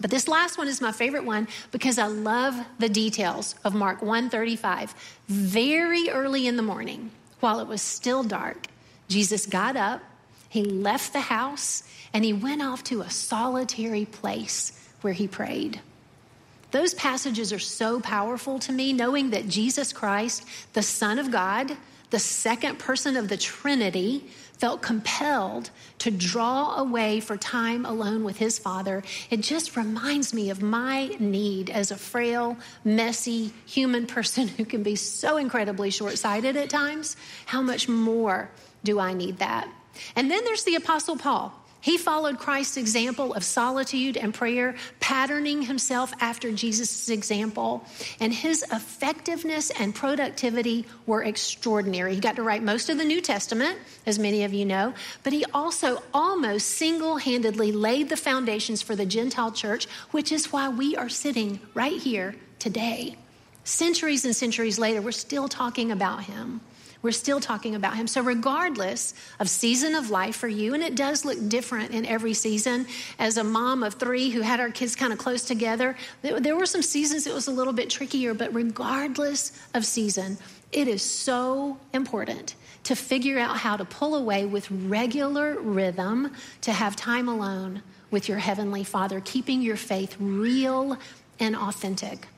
But 0.00 0.10
this 0.10 0.26
last 0.26 0.58
one 0.58 0.66
is 0.66 0.80
my 0.80 0.90
favorite 0.90 1.24
one 1.24 1.46
because 1.70 1.98
I 1.98 2.06
love 2.06 2.56
the 2.78 2.88
details 2.88 3.54
of 3.64 3.74
Mark 3.74 4.02
135. 4.02 4.94
Very 5.28 6.10
early 6.10 6.48
in 6.48 6.56
the 6.56 6.62
morning, 6.62 7.12
while 7.38 7.60
it 7.60 7.68
was 7.68 7.80
still 7.80 8.24
dark, 8.24 8.66
Jesus 9.08 9.46
got 9.46 9.76
up 9.76 10.02
he 10.54 10.62
left 10.62 11.12
the 11.12 11.18
house 11.18 11.82
and 12.12 12.24
he 12.24 12.32
went 12.32 12.62
off 12.62 12.84
to 12.84 13.00
a 13.00 13.10
solitary 13.10 14.04
place 14.04 14.70
where 15.00 15.12
he 15.12 15.26
prayed. 15.26 15.80
Those 16.74 16.92
passages 16.94 17.52
are 17.52 17.60
so 17.60 18.00
powerful 18.00 18.58
to 18.58 18.72
me, 18.72 18.92
knowing 18.92 19.30
that 19.30 19.46
Jesus 19.46 19.92
Christ, 19.92 20.44
the 20.72 20.82
Son 20.82 21.20
of 21.20 21.30
God, 21.30 21.76
the 22.10 22.18
second 22.18 22.80
person 22.80 23.16
of 23.16 23.28
the 23.28 23.36
Trinity, 23.36 24.26
felt 24.58 24.82
compelled 24.82 25.70
to 25.98 26.10
draw 26.10 26.74
away 26.74 27.20
for 27.20 27.36
time 27.36 27.86
alone 27.86 28.24
with 28.24 28.38
his 28.38 28.58
Father. 28.58 29.04
It 29.30 29.42
just 29.42 29.76
reminds 29.76 30.34
me 30.34 30.50
of 30.50 30.62
my 30.62 31.14
need 31.20 31.70
as 31.70 31.92
a 31.92 31.96
frail, 31.96 32.56
messy 32.84 33.52
human 33.66 34.08
person 34.08 34.48
who 34.48 34.64
can 34.64 34.82
be 34.82 34.96
so 34.96 35.36
incredibly 35.36 35.92
short 35.92 36.18
sighted 36.18 36.56
at 36.56 36.70
times. 36.70 37.16
How 37.46 37.62
much 37.62 37.88
more 37.88 38.50
do 38.82 38.98
I 38.98 39.12
need 39.12 39.38
that? 39.38 39.68
And 40.16 40.28
then 40.28 40.42
there's 40.42 40.64
the 40.64 40.74
Apostle 40.74 41.18
Paul. 41.18 41.63
He 41.84 41.98
followed 41.98 42.38
Christ's 42.38 42.78
example 42.78 43.34
of 43.34 43.44
solitude 43.44 44.16
and 44.16 44.32
prayer, 44.32 44.74
patterning 45.00 45.60
himself 45.60 46.14
after 46.18 46.50
Jesus' 46.50 47.10
example. 47.10 47.84
And 48.20 48.32
his 48.32 48.64
effectiveness 48.72 49.68
and 49.68 49.94
productivity 49.94 50.86
were 51.04 51.22
extraordinary. 51.22 52.14
He 52.14 52.22
got 52.22 52.36
to 52.36 52.42
write 52.42 52.62
most 52.62 52.88
of 52.88 52.96
the 52.96 53.04
New 53.04 53.20
Testament, 53.20 53.78
as 54.06 54.18
many 54.18 54.44
of 54.44 54.54
you 54.54 54.64
know, 54.64 54.94
but 55.24 55.34
he 55.34 55.44
also 55.52 56.02
almost 56.14 56.70
single 56.70 57.18
handedly 57.18 57.70
laid 57.70 58.08
the 58.08 58.16
foundations 58.16 58.80
for 58.80 58.96
the 58.96 59.04
Gentile 59.04 59.52
church, 59.52 59.84
which 60.10 60.32
is 60.32 60.50
why 60.50 60.70
we 60.70 60.96
are 60.96 61.10
sitting 61.10 61.60
right 61.74 62.00
here 62.00 62.34
today. 62.58 63.14
Centuries 63.64 64.24
and 64.24 64.34
centuries 64.34 64.78
later, 64.78 65.02
we're 65.02 65.12
still 65.12 65.48
talking 65.48 65.92
about 65.92 66.24
him 66.24 66.62
we're 67.04 67.12
still 67.12 67.38
talking 67.38 67.74
about 67.74 67.96
him. 67.96 68.06
So, 68.06 68.22
regardless 68.22 69.12
of 69.38 69.48
season 69.50 69.94
of 69.94 70.08
life 70.08 70.36
for 70.36 70.48
you, 70.48 70.72
and 70.72 70.82
it 70.82 70.96
does 70.96 71.26
look 71.26 71.48
different 71.50 71.90
in 71.90 72.06
every 72.06 72.32
season, 72.32 72.86
as 73.18 73.36
a 73.36 73.44
mom 73.44 73.82
of 73.82 73.94
three 73.94 74.30
who 74.30 74.40
had 74.40 74.58
our 74.58 74.70
kids 74.70 74.96
kind 74.96 75.12
of 75.12 75.18
close 75.18 75.44
together, 75.44 75.96
there 76.22 76.56
were 76.56 76.64
some 76.64 76.80
seasons 76.80 77.26
it 77.26 77.34
was 77.34 77.46
a 77.46 77.50
little 77.50 77.74
bit 77.74 77.90
trickier, 77.90 78.32
but 78.32 78.54
regardless 78.54 79.52
of 79.74 79.84
season, 79.84 80.38
it 80.72 80.88
is 80.88 81.02
so 81.02 81.78
important 81.92 82.54
to 82.84 82.96
figure 82.96 83.38
out 83.38 83.58
how 83.58 83.76
to 83.76 83.84
pull 83.84 84.14
away 84.14 84.46
with 84.46 84.70
regular 84.70 85.60
rhythm 85.60 86.32
to 86.62 86.72
have 86.72 86.96
time 86.96 87.28
alone 87.28 87.82
with 88.10 88.30
your 88.30 88.38
Heavenly 88.38 88.82
Father, 88.82 89.20
keeping 89.20 89.60
your 89.60 89.76
faith 89.76 90.16
real 90.18 90.98
and 91.38 91.54
authentic. 91.54 92.28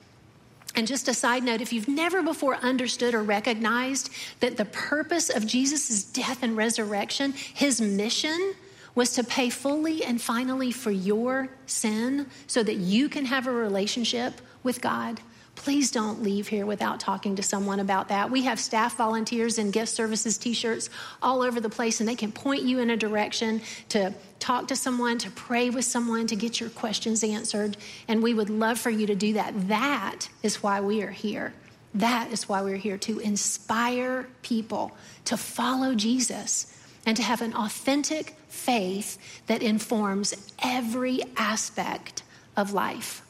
And 0.76 0.86
just 0.86 1.08
a 1.08 1.14
side 1.14 1.42
note 1.42 1.62
if 1.62 1.72
you've 1.72 1.88
never 1.88 2.22
before 2.22 2.56
understood 2.56 3.14
or 3.14 3.22
recognized 3.22 4.10
that 4.40 4.58
the 4.58 4.66
purpose 4.66 5.30
of 5.30 5.46
Jesus' 5.46 6.04
death 6.04 6.42
and 6.42 6.54
resurrection, 6.54 7.32
his 7.32 7.80
mission, 7.80 8.54
was 8.94 9.12
to 9.14 9.24
pay 9.24 9.48
fully 9.48 10.04
and 10.04 10.20
finally 10.20 10.70
for 10.70 10.90
your 10.90 11.48
sin 11.66 12.26
so 12.46 12.62
that 12.62 12.76
you 12.76 13.08
can 13.08 13.24
have 13.24 13.46
a 13.46 13.52
relationship 13.52 14.40
with 14.62 14.80
God, 14.82 15.20
please 15.56 15.90
don't 15.90 16.22
leave 16.22 16.46
here 16.46 16.64
without 16.64 17.00
talking 17.00 17.34
to 17.36 17.42
someone 17.42 17.80
about 17.80 18.08
that. 18.08 18.30
We 18.30 18.42
have 18.44 18.60
staff 18.60 18.96
volunteers 18.96 19.58
and 19.58 19.72
guest 19.72 19.94
services 19.94 20.38
t 20.38 20.52
shirts 20.52 20.88
all 21.20 21.42
over 21.42 21.60
the 21.60 21.68
place, 21.68 22.00
and 22.00 22.08
they 22.08 22.14
can 22.14 22.30
point 22.30 22.62
you 22.62 22.78
in 22.78 22.90
a 22.90 22.96
direction 22.96 23.60
to 23.88 24.14
talk 24.38 24.68
to 24.68 24.76
someone, 24.76 25.18
to 25.18 25.30
pray 25.30 25.70
with 25.70 25.84
someone, 25.84 26.26
to 26.28 26.36
get 26.36 26.60
your 26.60 26.70
questions 26.70 27.24
answered. 27.24 27.76
And 28.06 28.22
we 28.22 28.34
would 28.34 28.50
love 28.50 28.78
for 28.78 28.90
you 28.90 29.06
to 29.08 29.14
do 29.14 29.32
that. 29.32 29.52
That 29.68 30.28
is 30.42 30.62
why 30.62 30.80
we 30.80 31.02
are 31.02 31.10
here. 31.10 31.52
That 31.94 32.30
is 32.30 32.48
why 32.48 32.62
we're 32.62 32.76
here 32.76 32.98
to 32.98 33.18
inspire 33.18 34.28
people 34.42 34.94
to 35.24 35.36
follow 35.36 35.94
Jesus 35.94 36.72
and 37.06 37.16
to 37.16 37.22
have 37.22 37.40
an 37.40 37.54
authentic 37.54 38.36
faith 38.48 39.16
that 39.46 39.62
informs 39.62 40.34
every 40.62 41.22
aspect 41.36 42.22
of 42.56 42.72
life. 42.72 43.25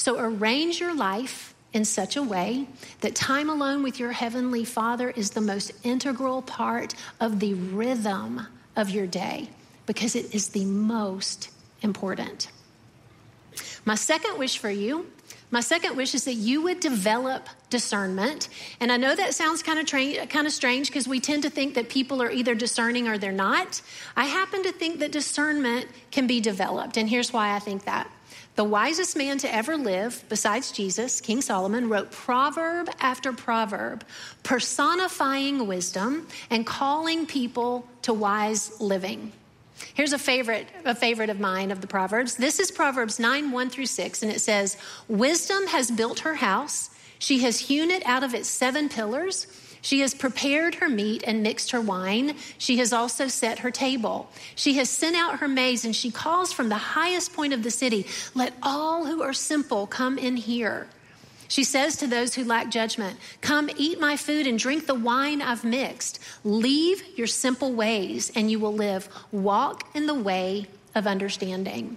So 0.00 0.18
arrange 0.18 0.80
your 0.80 0.94
life 0.94 1.52
in 1.74 1.84
such 1.84 2.16
a 2.16 2.22
way 2.22 2.66
that 3.02 3.14
time 3.14 3.50
alone 3.50 3.82
with 3.82 4.00
your 4.00 4.12
Heavenly 4.12 4.64
Father 4.64 5.10
is 5.10 5.32
the 5.32 5.42
most 5.42 5.72
integral 5.84 6.40
part 6.40 6.94
of 7.20 7.38
the 7.38 7.52
rhythm 7.52 8.46
of 8.76 8.88
your 8.88 9.06
day 9.06 9.50
because 9.84 10.16
it 10.16 10.34
is 10.34 10.48
the 10.48 10.64
most 10.64 11.50
important. 11.82 12.50
My 13.84 13.94
second 13.94 14.38
wish 14.38 14.56
for 14.56 14.70
you 14.70 15.04
my 15.52 15.60
second 15.60 15.96
wish 15.96 16.14
is 16.14 16.24
that 16.24 16.34
you 16.34 16.62
would 16.62 16.78
develop 16.78 17.48
discernment. 17.70 18.48
And 18.78 18.92
I 18.92 18.96
know 18.96 19.14
that 19.16 19.34
sounds 19.34 19.64
kind 19.64 19.80
of 19.80 19.86
tra- 19.86 20.26
kind 20.26 20.46
of 20.46 20.52
strange 20.52 20.86
because 20.86 21.08
we 21.08 21.18
tend 21.18 21.42
to 21.42 21.50
think 21.50 21.74
that 21.74 21.88
people 21.88 22.22
are 22.22 22.30
either 22.30 22.54
discerning 22.54 23.08
or 23.08 23.18
they're 23.18 23.32
not. 23.32 23.82
I 24.16 24.26
happen 24.26 24.62
to 24.62 24.70
think 24.70 25.00
that 25.00 25.10
discernment 25.10 25.88
can 26.12 26.28
be 26.28 26.40
developed, 26.40 26.96
and 26.96 27.08
here's 27.08 27.32
why 27.32 27.54
I 27.54 27.58
think 27.58 27.84
that. 27.84 28.08
The 28.60 28.64
wisest 28.64 29.16
man 29.16 29.38
to 29.38 29.54
ever 29.54 29.78
live, 29.78 30.22
besides 30.28 30.70
Jesus, 30.70 31.22
King 31.22 31.40
Solomon, 31.40 31.88
wrote 31.88 32.10
proverb 32.10 32.90
after 33.00 33.32
proverb, 33.32 34.04
personifying 34.42 35.66
wisdom 35.66 36.28
and 36.50 36.66
calling 36.66 37.24
people 37.24 37.88
to 38.02 38.12
wise 38.12 38.78
living. 38.78 39.32
Here's 39.94 40.12
a 40.12 40.18
favorite, 40.18 40.68
a 40.84 40.94
favorite 40.94 41.30
of 41.30 41.40
mine 41.40 41.70
of 41.70 41.80
the 41.80 41.86
Proverbs. 41.86 42.36
This 42.36 42.60
is 42.60 42.70
Proverbs 42.70 43.18
9, 43.18 43.50
1 43.50 43.70
through 43.70 43.86
6, 43.86 44.22
and 44.22 44.30
it 44.30 44.42
says, 44.42 44.76
Wisdom 45.08 45.66
has 45.68 45.90
built 45.90 46.18
her 46.18 46.34
house. 46.34 46.90
She 47.18 47.38
has 47.38 47.60
hewn 47.60 47.90
it 47.90 48.04
out 48.04 48.22
of 48.22 48.34
its 48.34 48.50
seven 48.50 48.90
pillars. 48.90 49.46
She 49.82 50.00
has 50.00 50.14
prepared 50.14 50.76
her 50.76 50.88
meat 50.88 51.24
and 51.26 51.42
mixed 51.42 51.70
her 51.70 51.80
wine. 51.80 52.36
She 52.58 52.78
has 52.78 52.92
also 52.92 53.28
set 53.28 53.60
her 53.60 53.70
table. 53.70 54.30
She 54.54 54.74
has 54.74 54.90
sent 54.90 55.16
out 55.16 55.38
her 55.38 55.48
maids, 55.48 55.84
and 55.84 55.96
she 55.96 56.10
calls 56.10 56.52
from 56.52 56.68
the 56.68 56.76
highest 56.76 57.32
point 57.32 57.52
of 57.52 57.62
the 57.62 57.70
city, 57.70 58.06
Let 58.34 58.52
all 58.62 59.06
who 59.06 59.22
are 59.22 59.32
simple 59.32 59.86
come 59.86 60.18
in 60.18 60.36
here. 60.36 60.86
She 61.48 61.64
says 61.64 61.96
to 61.96 62.06
those 62.06 62.36
who 62.36 62.44
lack 62.44 62.70
judgment, 62.70 63.18
Come 63.40 63.70
eat 63.76 63.98
my 63.98 64.16
food 64.16 64.46
and 64.46 64.56
drink 64.56 64.86
the 64.86 64.94
wine 64.94 65.42
I've 65.42 65.64
mixed. 65.64 66.20
Leave 66.44 67.02
your 67.16 67.26
simple 67.26 67.72
ways 67.72 68.30
and 68.36 68.48
you 68.48 68.60
will 68.60 68.72
live. 68.72 69.08
Walk 69.32 69.84
in 69.96 70.06
the 70.06 70.14
way 70.14 70.66
of 70.94 71.08
understanding. 71.08 71.96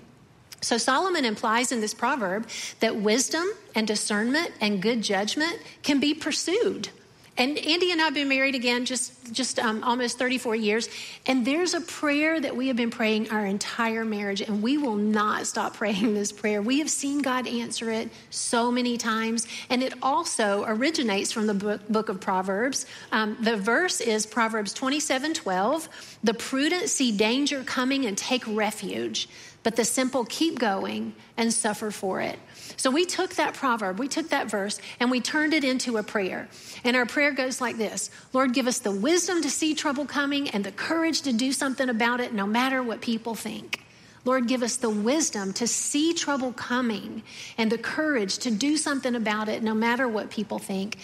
So 0.62 0.80
Solomon 0.80 1.24
implies 1.24 1.72
in 1.72 1.82
this 1.82 1.94
proverb 1.94 2.48
that 2.80 2.96
wisdom 2.96 3.48
and 3.76 3.86
discernment 3.86 4.54
and 4.60 4.82
good 4.82 5.04
judgment 5.04 5.60
can 5.84 6.00
be 6.00 6.16
pursued. 6.16 6.90
And 7.36 7.58
Andy 7.58 7.92
and 7.92 8.00
I 8.00 8.06
have 8.06 8.14
been 8.14 8.30
married 8.30 8.54
again 8.54 8.86
just, 8.86 9.34
just 9.34 9.58
um, 9.58 9.84
almost 9.84 10.20
34 10.20 10.56
years. 10.56 10.88
And 11.26 11.44
there's 11.44 11.74
a 11.74 11.82
prayer 11.82 12.40
that 12.40 12.56
we 12.56 12.68
have 12.68 12.76
been 12.76 12.92
praying 12.92 13.32
our 13.32 13.44
entire 13.44 14.06
marriage, 14.06 14.42
and 14.42 14.62
we 14.62 14.78
will 14.78 14.96
not 14.96 15.48
stop 15.48 15.74
praying 15.78 16.14
this 16.14 16.32
prayer. 16.32 16.62
We 16.62 16.78
have 16.78 16.92
seen 16.92 17.24
God 17.24 17.48
answer 17.48 17.90
it 17.90 18.10
so 18.30 18.72
many 18.72 18.98
times. 18.98 19.48
And 19.72 19.82
it 19.82 19.96
also 20.04 20.64
originates 20.68 21.32
from 21.32 21.48
the 21.48 21.56
book, 21.56 21.88
book 21.90 22.10
of 22.10 22.22
Proverbs. 22.22 22.86
Um, 23.12 23.36
the 23.42 23.58
verse 23.58 24.00
is 24.00 24.28
Proverbs 24.28 24.72
27 24.72 25.34
12. 25.34 26.18
The 26.24 26.34
prudent 26.36 26.90
see 26.90 27.12
danger 27.12 27.64
coming 27.64 28.06
and 28.06 28.16
take 28.16 28.44
refuge, 28.48 29.28
but 29.64 29.76
the 29.76 29.86
simple 29.86 30.24
keep 30.26 30.60
going 30.60 31.16
and 31.36 31.52
suffer 31.52 31.90
for 31.90 32.22
it. 32.22 32.38
So 32.78 32.92
we 32.92 33.06
took 33.06 33.36
that 33.36 33.54
proverb, 33.54 34.00
we 34.00 34.08
took 34.08 34.30
that 34.30 34.50
verse, 34.50 34.80
and 35.00 35.12
we 35.12 35.22
turned 35.22 35.54
it 35.54 35.64
into 35.64 35.98
a 35.98 36.04
prayer. 36.04 36.48
And 36.84 36.96
our 36.96 37.06
prayer 37.06 37.32
goes 37.32 37.62
like 37.62 37.78
this 37.78 38.10
Lord, 38.34 38.54
give 38.54 38.68
us 38.68 38.80
the 38.80 38.92
wisdom 38.92 39.42
to 39.42 39.50
see 39.50 39.74
trouble 39.74 40.06
coming 40.06 40.50
and 40.50 40.64
the 40.64 40.72
courage 40.72 41.22
to 41.22 41.34
do 41.34 41.52
something 41.52 41.90
about 41.90 42.20
it, 42.20 42.34
no 42.34 42.46
matter 42.46 42.82
what 42.84 43.02
people 43.02 43.36
think. 43.36 43.84
Lord, 44.26 44.48
give 44.48 44.64
us 44.64 44.78
the 44.78 44.90
wisdom 44.90 45.52
to 45.54 45.68
see 45.68 46.14
trouble 46.14 46.54
coming 46.54 47.24
and 47.58 47.72
the 47.72 47.78
courage 47.78 48.38
to 48.40 48.52
do 48.52 48.78
something 48.78 49.16
about 49.16 49.50
it, 49.50 49.64
no 49.64 49.74
matter 49.74 50.08
what 50.08 50.30
people 50.30 50.60
think. 50.60 50.98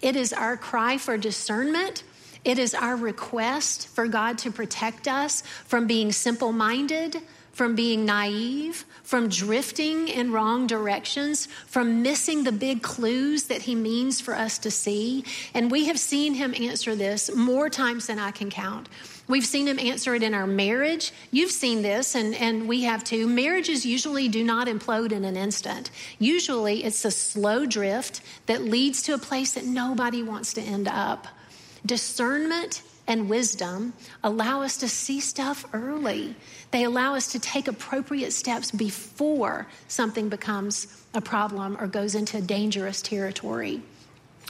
It 0.00 0.16
is 0.16 0.32
our 0.32 0.56
cry 0.56 0.96
for 0.96 1.18
discernment. 1.18 2.02
It 2.44 2.58
is 2.58 2.74
our 2.74 2.96
request 2.96 3.88
for 3.88 4.08
God 4.08 4.38
to 4.38 4.50
protect 4.50 5.06
us 5.06 5.42
from 5.66 5.86
being 5.86 6.10
simple 6.12 6.52
minded, 6.52 7.22
from 7.52 7.74
being 7.74 8.04
naive, 8.04 8.84
from 9.02 9.28
drifting 9.28 10.08
in 10.08 10.32
wrong 10.32 10.66
directions, 10.66 11.46
from 11.66 12.02
missing 12.02 12.44
the 12.44 12.52
big 12.52 12.82
clues 12.82 13.44
that 13.44 13.62
He 13.62 13.74
means 13.74 14.20
for 14.20 14.34
us 14.34 14.58
to 14.58 14.70
see. 14.70 15.24
And 15.54 15.70
we 15.70 15.86
have 15.86 15.98
seen 15.98 16.34
Him 16.34 16.54
answer 16.58 16.94
this 16.94 17.34
more 17.34 17.68
times 17.68 18.06
than 18.06 18.18
I 18.18 18.30
can 18.30 18.50
count. 18.50 18.88
We've 19.28 19.46
seen 19.46 19.68
him 19.68 19.78
answer 19.78 20.14
it 20.14 20.22
in 20.22 20.34
our 20.34 20.46
marriage. 20.46 21.12
You've 21.30 21.52
seen 21.52 21.82
this, 21.82 22.14
and, 22.14 22.34
and 22.34 22.66
we 22.66 22.82
have 22.82 23.04
too. 23.04 23.28
Marriages 23.28 23.86
usually 23.86 24.28
do 24.28 24.42
not 24.42 24.66
implode 24.66 25.12
in 25.12 25.24
an 25.24 25.36
instant. 25.36 25.90
Usually, 26.18 26.82
it's 26.84 27.04
a 27.04 27.10
slow 27.10 27.64
drift 27.64 28.20
that 28.46 28.62
leads 28.62 29.02
to 29.04 29.14
a 29.14 29.18
place 29.18 29.52
that 29.52 29.64
nobody 29.64 30.22
wants 30.22 30.52
to 30.54 30.60
end 30.60 30.88
up. 30.88 31.28
Discernment 31.86 32.82
and 33.12 33.28
wisdom 33.28 33.92
allow 34.24 34.62
us 34.62 34.78
to 34.78 34.88
see 34.88 35.20
stuff 35.20 35.66
early. 35.74 36.34
They 36.70 36.84
allow 36.84 37.14
us 37.14 37.32
to 37.32 37.38
take 37.38 37.68
appropriate 37.68 38.32
steps 38.32 38.70
before 38.70 39.68
something 39.86 40.30
becomes 40.30 40.88
a 41.14 41.20
problem 41.20 41.76
or 41.78 41.86
goes 41.86 42.14
into 42.14 42.40
dangerous 42.40 43.02
territory. 43.02 43.82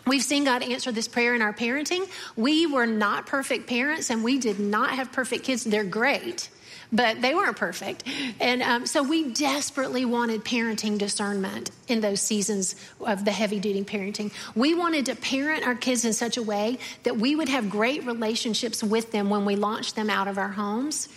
We've 0.07 0.23
seen 0.23 0.45
God 0.45 0.63
answer 0.63 0.93
this 0.93 1.09
prayer 1.09 1.35
in 1.35 1.43
our 1.43 1.53
parenting. 1.53 2.09
We 2.37 2.67
were 2.67 2.87
not 2.87 3.27
perfect 3.27 3.69
parents 3.69 4.11
and 4.11 4.23
we 4.23 4.39
did 4.39 4.61
not 4.61 4.91
have 4.91 5.13
perfect 5.13 5.45
kids. 5.45 5.65
They're 5.65 5.85
great 5.85 6.49
but 6.93 7.23
they 7.23 7.35
weren't 7.35 7.57
perfect. 7.57 8.05
And 8.39 8.63
um, 8.63 8.87
so 8.87 9.03
we 9.03 9.33
desperately 9.33 10.05
wanted 10.05 10.45
parenting 10.45 10.99
discernment 10.99 11.71
in 11.89 12.01
those 12.01 12.21
seasons 12.21 12.77
of 13.01 13.25
the 13.25 13.33
heavy 13.33 13.59
duty 13.59 13.83
parenting. 13.83 14.33
We 14.55 14.75
wanted 14.75 15.07
to 15.07 15.17
parent 15.17 15.67
our 15.67 15.75
kids 15.75 16.05
in 16.05 16.13
such 16.13 16.37
a 16.37 16.43
way 16.43 16.79
that 17.05 17.17
we 17.17 17.35
would 17.35 17.49
have 17.49 17.71
great 17.71 18.05
relationships 18.05 18.83
with 18.83 19.11
them 19.11 19.31
when 19.31 19.45
we 19.45 19.57
launched 19.57 19.97
them 19.97 20.11
out 20.11 20.29
of 20.29 20.37
our 20.39 20.51
homes. 20.51 21.09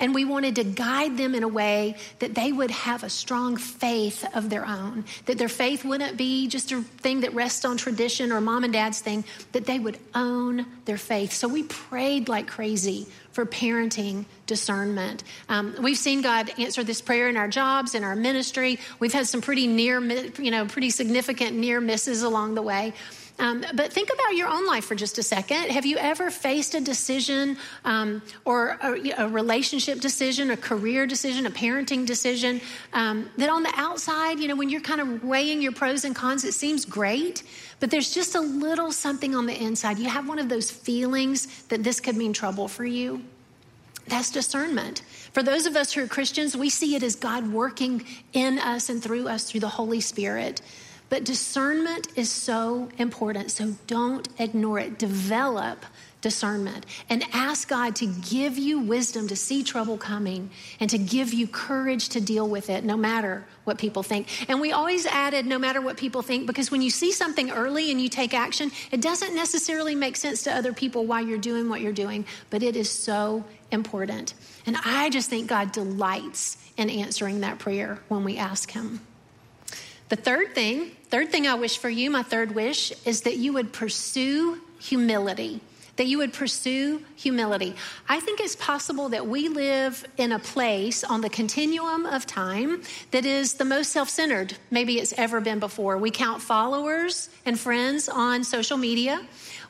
And 0.00 0.14
we 0.14 0.24
wanted 0.24 0.56
to 0.56 0.64
guide 0.64 1.16
them 1.16 1.34
in 1.34 1.44
a 1.44 1.48
way 1.48 1.96
that 2.18 2.34
they 2.34 2.50
would 2.50 2.70
have 2.70 3.04
a 3.04 3.10
strong 3.10 3.56
faith 3.56 4.24
of 4.34 4.50
their 4.50 4.66
own, 4.66 5.04
that 5.26 5.38
their 5.38 5.48
faith 5.48 5.84
wouldn't 5.84 6.16
be 6.16 6.48
just 6.48 6.72
a 6.72 6.82
thing 6.82 7.20
that 7.20 7.32
rests 7.32 7.64
on 7.64 7.76
tradition 7.76 8.32
or 8.32 8.40
mom 8.40 8.64
and 8.64 8.72
dad's 8.72 9.00
thing, 9.00 9.24
that 9.52 9.66
they 9.66 9.78
would 9.78 9.98
own 10.14 10.66
their 10.84 10.98
faith. 10.98 11.32
So 11.32 11.46
we 11.46 11.62
prayed 11.62 12.28
like 12.28 12.48
crazy 12.48 13.06
for 13.30 13.46
parenting 13.46 14.24
discernment. 14.46 15.24
Um, 15.48 15.74
we've 15.80 15.96
seen 15.96 16.22
God 16.22 16.50
answer 16.58 16.84
this 16.84 17.00
prayer 17.00 17.28
in 17.28 17.36
our 17.36 17.48
jobs, 17.48 17.94
in 17.94 18.04
our 18.04 18.16
ministry. 18.16 18.78
We've 18.98 19.12
had 19.12 19.26
some 19.26 19.40
pretty 19.40 19.66
near, 19.66 20.00
you 20.40 20.50
know, 20.50 20.66
pretty 20.66 20.90
significant 20.90 21.56
near 21.56 21.80
misses 21.80 22.22
along 22.22 22.54
the 22.54 22.62
way. 22.62 22.94
Um, 23.38 23.64
but 23.74 23.92
think 23.92 24.10
about 24.14 24.36
your 24.36 24.48
own 24.48 24.64
life 24.64 24.84
for 24.84 24.94
just 24.94 25.18
a 25.18 25.22
second. 25.22 25.70
Have 25.70 25.84
you 25.84 25.96
ever 25.96 26.30
faced 26.30 26.74
a 26.74 26.80
decision 26.80 27.56
um, 27.84 28.22
or 28.44 28.78
a, 28.80 29.12
a, 29.18 29.28
relationship 29.28 30.00
decision, 30.00 30.52
a 30.52 30.56
career 30.56 31.04
decision, 31.04 31.44
a 31.46 31.50
parenting 31.50 32.06
decision 32.06 32.60
um, 32.92 33.28
that 33.36 33.50
on 33.50 33.64
the 33.64 33.72
outside, 33.74 34.38
you 34.38 34.46
know, 34.46 34.54
when 34.54 34.68
you're 34.68 34.80
kind 34.80 35.00
of 35.00 35.24
weighing 35.24 35.60
your 35.60 35.72
pros 35.72 36.04
and 36.04 36.14
cons, 36.14 36.44
it 36.44 36.54
seems 36.54 36.84
great, 36.84 37.42
but 37.80 37.90
there's 37.90 38.14
just 38.14 38.36
a 38.36 38.40
little 38.40 38.92
something 38.92 39.34
on 39.34 39.46
the 39.46 39.60
inside. 39.60 39.98
You 39.98 40.08
have 40.08 40.28
one 40.28 40.38
of 40.38 40.48
those 40.48 40.70
feelings 40.70 41.64
that 41.64 41.82
this 41.82 41.98
could 41.98 42.16
mean 42.16 42.32
trouble 42.32 42.68
for 42.68 42.84
you. 42.84 43.24
That's 44.06 44.30
discernment. 44.30 45.02
For 45.32 45.42
those 45.42 45.66
of 45.66 45.76
us 45.76 45.92
who 45.92 46.04
are 46.04 46.06
Christians, 46.06 46.56
we 46.56 46.70
see 46.70 46.94
it 46.94 47.02
as 47.02 47.16
God 47.16 47.50
working 47.50 48.04
in 48.32 48.58
us 48.58 48.90
and 48.90 49.02
through 49.02 49.28
us 49.28 49.50
through 49.50 49.60
the 49.60 49.68
Holy 49.68 50.00
Spirit. 50.00 50.60
But 51.10 51.24
discernment 51.24 52.08
is 52.16 52.30
so 52.30 52.88
important, 52.98 53.50
so 53.50 53.74
don't 53.86 54.28
ignore 54.38 54.78
it. 54.78 54.98
Develop 54.98 55.84
discernment 56.24 56.86
and 57.10 57.22
ask 57.34 57.68
God 57.68 57.94
to 57.96 58.06
give 58.06 58.56
you 58.56 58.80
wisdom 58.80 59.28
to 59.28 59.36
see 59.36 59.62
trouble 59.62 59.98
coming 59.98 60.48
and 60.80 60.88
to 60.88 60.96
give 60.96 61.34
you 61.34 61.46
courage 61.46 62.08
to 62.08 62.20
deal 62.20 62.48
with 62.48 62.70
it 62.70 62.82
no 62.82 62.96
matter 62.96 63.44
what 63.64 63.76
people 63.76 64.02
think. 64.02 64.48
And 64.48 64.58
we 64.58 64.72
always 64.72 65.04
added 65.04 65.44
no 65.44 65.58
matter 65.58 65.82
what 65.82 65.98
people 65.98 66.22
think 66.22 66.46
because 66.46 66.70
when 66.70 66.80
you 66.80 66.88
see 66.88 67.12
something 67.12 67.50
early 67.50 67.90
and 67.90 68.00
you 68.00 68.08
take 68.08 68.32
action, 68.32 68.72
it 68.90 69.02
doesn't 69.02 69.34
necessarily 69.34 69.94
make 69.94 70.16
sense 70.16 70.44
to 70.44 70.56
other 70.56 70.72
people 70.72 71.04
why 71.04 71.20
you're 71.20 71.36
doing 71.36 71.68
what 71.68 71.82
you're 71.82 71.92
doing, 71.92 72.24
but 72.48 72.62
it 72.62 72.74
is 72.74 72.90
so 72.90 73.44
important. 73.70 74.32
And 74.64 74.78
I 74.82 75.10
just 75.10 75.28
think 75.28 75.46
God 75.46 75.72
delights 75.72 76.56
in 76.78 76.88
answering 76.88 77.40
that 77.40 77.58
prayer 77.58 78.00
when 78.08 78.24
we 78.24 78.38
ask 78.38 78.70
Him. 78.70 79.00
The 80.08 80.16
third 80.16 80.54
thing, 80.54 80.90
third 81.08 81.30
thing 81.30 81.46
I 81.46 81.54
wish 81.54 81.78
for 81.78 81.88
you, 81.88 82.10
my 82.10 82.22
third 82.22 82.54
wish, 82.54 82.92
is 83.06 83.22
that 83.22 83.36
you 83.36 83.52
would 83.54 83.72
pursue 83.72 84.60
humility 84.78 85.60
that 85.96 86.06
you 86.06 86.18
would 86.18 86.32
pursue 86.32 87.02
humility. 87.16 87.74
I 88.08 88.20
think 88.20 88.40
it's 88.40 88.56
possible 88.56 89.10
that 89.10 89.26
we 89.26 89.48
live 89.48 90.04
in 90.16 90.32
a 90.32 90.38
place 90.38 91.04
on 91.04 91.20
the 91.20 91.28
continuum 91.28 92.06
of 92.06 92.26
time 92.26 92.82
that 93.12 93.24
is 93.24 93.54
the 93.54 93.64
most 93.64 93.92
self 93.92 94.08
centered 94.08 94.56
maybe 94.70 94.98
it's 94.98 95.12
ever 95.16 95.40
been 95.40 95.60
before. 95.60 95.96
We 95.98 96.10
count 96.10 96.42
followers 96.42 97.28
and 97.46 97.58
friends 97.58 98.08
on 98.08 98.44
social 98.44 98.76
media. 98.76 99.24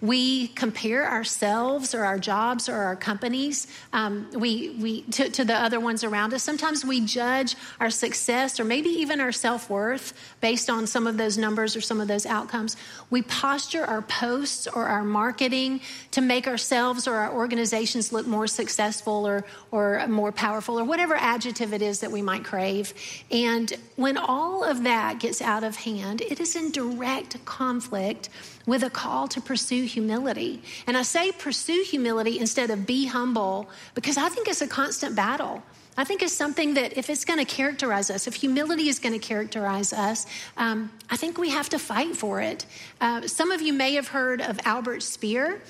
We 0.05 0.49
compare 0.49 1.11
ourselves 1.11 1.95
or 1.95 2.05
our 2.05 2.19
jobs 2.19 2.69
or 2.69 2.75
our 2.75 2.95
companies 2.95 3.67
um, 3.95 4.29
we, 4.35 4.77
we, 4.79 5.01
to, 5.12 5.31
to 5.31 5.47
the 5.47 5.55
other 5.55 5.81
ones 5.81 6.05
around 6.05 6.35
us. 6.35 6.43
Sometimes 6.43 6.85
we 6.85 7.01
judge 7.01 7.57
our 7.81 7.88
success 7.88 8.61
or 8.61 8.64
maybe 8.64 8.90
even 8.90 9.19
our 9.19 9.33
self 9.33 9.71
worth 9.71 10.12
based 10.43 10.69
on 10.69 10.87
some 10.87 11.07
of 11.07 11.17
those 11.17 11.38
numbers 11.38 11.75
or 11.75 11.81
some 11.81 12.03
of 12.03 12.09
those 12.09 12.27
outcomes. 12.27 12.77
We 13.09 13.23
posture 13.23 13.87
our 13.87 14.03
posts 14.03 14.67
or 14.67 14.85
our 14.85 15.05
marketing 15.05 15.81
to 16.11 16.21
make 16.21 16.47
ourselves 16.47 17.09
or 17.09 17.14
our 17.14 17.33
organizations 17.33 18.12
look 18.12 18.27
more 18.27 18.47
successful 18.47 19.27
or, 19.27 19.47
or 19.71 20.07
more 20.07 20.33
powerful 20.33 20.79
or 20.79 20.85
whatever 20.85 21.14
adjective 21.14 21.73
it 21.73 21.81
is 21.81 22.01
that 22.01 22.12
we 22.12 22.21
might 22.21 22.45
crave. 22.45 22.93
And 23.31 23.73
when 23.97 24.19
all 24.19 24.64
of 24.64 24.83
that 24.83 25.19
gets 25.19 25.40
out 25.40 25.64
of 25.64 25.77
hand, 25.77 26.21
it 26.21 26.40
is 26.40 26.57
in 26.57 26.73
direct 26.73 27.43
conflict 27.47 28.29
with 28.66 28.83
a 28.83 28.90
call 28.90 29.29
to 29.29 29.40
pursue 29.40 29.85
humility. 29.85 30.62
And 30.87 30.96
I 30.96 31.03
say 31.03 31.33
pursue 31.33 31.85
humility 31.88 32.38
instead 32.38 32.70
of 32.70 32.87
be 32.87 33.07
humble 33.07 33.68
because 33.94 34.16
I 34.16 34.29
think 34.29 34.48
it's 34.48 34.62
a 34.62 34.68
constant 34.68 35.14
battle. 35.14 35.62
I 35.96 36.05
think 36.05 36.22
it's 36.22 36.33
something 36.33 36.74
that 36.74 36.96
if 36.98 37.09
it's 37.09 37.24
going 37.24 37.38
to 37.38 37.44
characterize 37.44 38.11
us, 38.11 38.27
if 38.27 38.35
humility 38.35 38.88
is 38.88 38.98
going 38.98 39.12
to 39.12 39.24
characterize 39.24 39.92
us, 39.92 40.27
um, 40.57 40.90
I 41.09 41.16
think 41.16 41.38
we 41.38 41.50
have 41.50 41.68
to 41.68 41.79
fight 41.79 42.16
for 42.16 42.40
it. 42.40 42.66
Uh, 43.00 43.29
some 43.29 43.53
of 43.53 43.61
you 43.62 43.72
may 43.72 43.94
have 43.94 44.09
heard 44.09 44.40
of 44.40 44.59
Albert 44.64 45.03
Speer. 45.03 45.62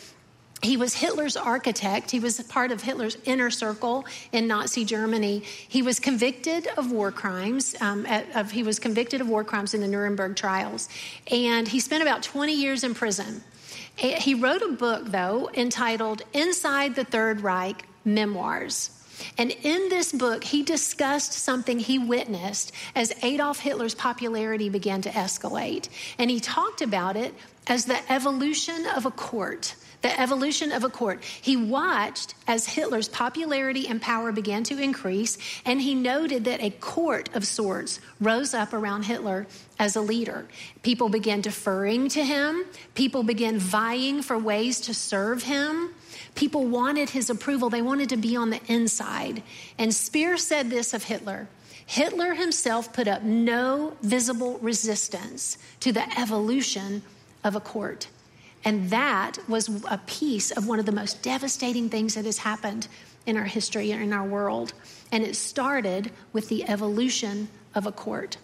He 0.65 0.79
was 0.79 0.95
Hitler's 0.95 1.37
architect. 1.37 2.11
He 2.11 2.21
was 2.21 2.41
part 2.45 2.73
of 2.73 2.81
Hitler's 2.81 3.19
inner 3.27 3.51
circle 3.51 4.07
in 4.33 4.47
Nazi 4.47 4.87
Germany. 4.87 5.41
He 5.69 5.83
was 5.83 6.01
convicted 6.01 6.67
of 6.79 6.91
war 6.91 7.13
crimes. 7.13 7.77
Um, 7.83 8.07
at, 8.07 8.35
of, 8.35 8.51
he 8.51 8.63
was 8.63 8.79
convicted 8.79 9.21
of 9.21 9.29
war 9.29 9.45
crimes 9.45 9.75
in 9.75 9.83
the 9.83 9.89
Nuremberg 9.89 10.37
trials. 10.37 10.89
And 11.31 11.69
he 11.69 11.81
spent 11.81 12.03
about 12.03 12.23
20 12.23 12.55
years 12.55 12.83
in 12.83 12.95
prison. 12.95 13.43
He 13.97 14.35
wrote 14.35 14.63
a 14.63 14.73
book, 14.73 15.05
though, 15.05 15.51
entitled 15.53 16.23
Inside 16.33 16.95
the 16.95 17.05
Third 17.05 17.43
Reich 17.43 17.87
Memoirs. 18.07 18.91
And 19.37 19.51
in 19.51 19.91
this 19.91 20.13
book, 20.13 20.43
he 20.43 20.63
discussed 20.63 21.35
something 21.35 21.79
he 21.79 21.99
witnessed 21.99 22.73
as 22.95 23.13
Adolf 23.23 23.61
Hitler's 23.61 23.95
popularity 23.95 24.71
began 24.71 25.03
to 25.03 25.11
escalate. 25.11 25.91
And 26.19 26.31
he 26.31 26.41
talked 26.41 26.81
about 26.81 27.17
it 27.17 27.35
as 27.67 27.85
the 27.85 28.01
evolution 28.11 28.87
of 28.97 29.05
a 29.05 29.11
court 29.11 29.75
the 30.05 30.21
evolution 30.21 30.71
of 30.71 30.85
a 30.85 30.91
court. 30.91 31.25
He 31.25 31.57
watched 31.57 32.35
as 32.47 32.67
Hitler's 32.67 33.09
popularity 33.09 33.89
and 33.89 34.03
power 34.03 34.33
began 34.33 34.63
to 34.65 34.79
increase, 34.79 35.39
and 35.65 35.81
he 35.81 35.95
noted 35.95 36.45
that 36.45 36.63
a 36.63 36.69
court 36.69 37.31
of 37.35 37.47
sorts 37.47 38.01
rose 38.21 38.53
up 38.53 38.75
around 38.75 39.05
Hitler 39.05 39.47
as 39.79 39.97
a 39.97 40.03
leader. 40.03 40.47
People 40.83 41.09
began 41.09 41.41
deferring 41.41 42.09
to 42.11 42.23
him, 42.23 42.67
people 42.95 43.23
began 43.23 43.59
vying 43.59 44.21
for 44.21 44.37
ways 44.37 44.79
to 44.83 44.93
serve 44.93 45.45
him. 45.45 45.95
People 46.35 46.67
wanted 46.67 47.09
his 47.11 47.31
approval, 47.31 47.71
they 47.71 47.81
wanted 47.81 48.11
to 48.11 48.19
be 48.19 48.37
on 48.37 48.51
the 48.51 48.61
inside. 48.67 49.43
And 49.79 49.95
Speer 49.95 50.37
said 50.37 50.69
this 50.69 50.93
of 50.93 51.05
Hitler. 51.05 51.49
Hitler 51.87 52.35
himself 52.35 52.93
put 52.93 53.09
up 53.09 53.23
no 53.23 53.97
visible 54.03 54.59
resistance 54.59 55.57
to 55.81 55.93
the 55.93 56.07
evolution 56.21 57.03
of 57.43 57.57
a 57.57 57.61
court. 57.61 58.09
And 58.65 58.91
that 58.91 59.39
was 59.49 59.69
a 59.91 59.99
piece 60.07 60.51
of 60.51 60.67
one 60.67 60.79
of 60.79 60.87
the 60.87 60.93
most 60.93 61.23
devastating 61.23 61.91
things 61.91 62.15
that 62.15 62.25
has 62.25 62.39
happened 62.39 62.89
in 63.27 63.37
our 63.37 63.45
history 63.45 63.91
and 63.91 64.03
in 64.03 64.13
our 64.13 64.25
world. 64.25 64.73
And 65.13 65.23
it 65.23 65.37
started 65.37 66.11
with 66.33 66.49
the 66.49 66.69
evolution 66.69 67.49
of 67.75 67.87
a 67.87 67.93
court. 67.93 68.37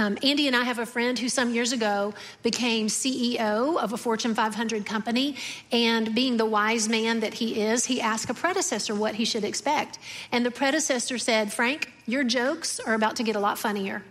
Um, 0.00 0.16
Andy 0.22 0.46
and 0.46 0.54
I 0.54 0.62
have 0.62 0.78
a 0.78 0.86
friend 0.86 1.18
who 1.18 1.28
some 1.28 1.52
years 1.52 1.72
ago 1.72 2.14
became 2.44 2.86
CEO 2.86 3.76
of 3.82 3.92
a 3.92 3.96
Fortune 3.96 4.32
500 4.32 4.86
company. 4.86 5.34
And 5.72 6.14
being 6.14 6.36
the 6.36 6.46
wise 6.46 6.88
man 6.88 7.20
that 7.20 7.34
he 7.34 7.60
is, 7.60 7.86
he 7.86 8.00
asked 8.00 8.30
a 8.30 8.34
predecessor 8.34 8.94
what 8.94 9.16
he 9.16 9.24
should 9.24 9.44
expect. 9.44 9.98
And 10.30 10.46
the 10.46 10.52
predecessor 10.52 11.18
said, 11.18 11.52
Frank, 11.52 11.92
your 12.06 12.22
jokes 12.22 12.78
are 12.78 12.94
about 12.94 13.16
to 13.16 13.24
get 13.24 13.34
a 13.34 13.40
lot 13.40 13.58
funnier. 13.58 14.04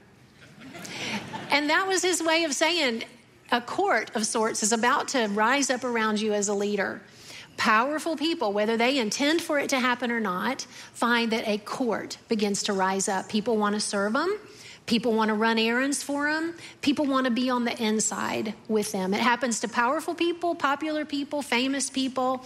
And 1.52 1.70
that 1.70 1.88
was 1.88 2.02
his 2.02 2.22
way 2.22 2.44
of 2.44 2.54
saying, 2.54 3.06
a 3.52 3.62
court 3.62 4.16
of 4.16 4.26
sorts 4.26 4.64
is 4.64 4.72
about 4.72 5.10
to 5.10 5.28
rise 5.28 5.70
up 5.70 5.84
around 5.84 6.20
you 6.20 6.34
as 6.34 6.48
a 6.48 6.54
leader. 6.54 7.02
Powerful 7.56 8.16
people, 8.16 8.54
whether 8.54 8.78
they 8.78 9.00
intend 9.00 9.42
for 9.42 9.58
it 9.58 9.70
to 9.70 9.80
happen 9.80 10.12
or 10.12 10.20
not, 10.20 10.62
find 10.94 11.32
that 11.32 11.48
a 11.48 11.58
court 11.58 12.18
begins 12.28 12.64
to 12.64 12.74
rise 12.74 13.08
up. 13.08 13.30
People 13.30 13.58
want 13.58 13.74
to 13.76 13.82
serve 13.82 14.14
them. 14.14 14.38
People 14.86 15.14
want 15.14 15.30
to 15.30 15.34
run 15.34 15.58
errands 15.58 16.02
for 16.02 16.32
them. 16.32 16.54
People 16.82 17.06
want 17.06 17.26
to 17.26 17.32
be 17.32 17.50
on 17.50 17.66
the 17.66 17.84
inside 17.84 18.54
with 18.70 18.92
them. 18.94 19.14
It 19.14 19.20
happens 19.20 19.60
to 19.62 19.68
powerful 19.68 20.16
people, 20.16 20.56
popular 20.56 21.04
people, 21.04 21.42
famous 21.42 21.90
people. 21.90 22.46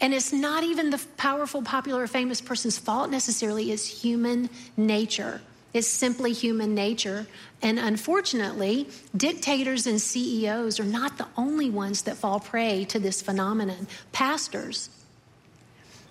And 0.00 0.14
it's 0.14 0.32
not 0.32 0.62
even 0.62 0.90
the 0.90 1.04
powerful, 1.16 1.62
popular, 1.62 2.02
or 2.02 2.06
famous 2.06 2.40
person's 2.40 2.78
fault 2.78 3.10
necessarily, 3.10 3.72
it's 3.72 4.02
human 4.02 4.50
nature. 4.76 5.40
It's 5.72 5.86
simply 5.88 6.32
human 6.32 6.74
nature. 6.74 7.26
And 7.62 7.78
unfortunately, 7.78 8.88
dictators 9.16 9.86
and 9.86 10.00
CEOs 10.00 10.80
are 10.80 10.84
not 10.84 11.18
the 11.18 11.26
only 11.36 11.68
ones 11.68 12.02
that 12.02 12.16
fall 12.16 12.40
prey 12.40 12.84
to 12.86 12.98
this 12.98 13.20
phenomenon. 13.20 13.86
Pastors, 14.12 14.88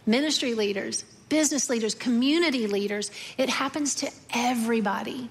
ministry 0.05 0.53
leaders, 0.53 1.03
business 1.29 1.69
leaders, 1.69 1.95
community 1.95 2.67
leaders, 2.67 3.11
it 3.37 3.49
happens 3.49 3.95
to 3.95 4.11
everybody. 4.33 5.29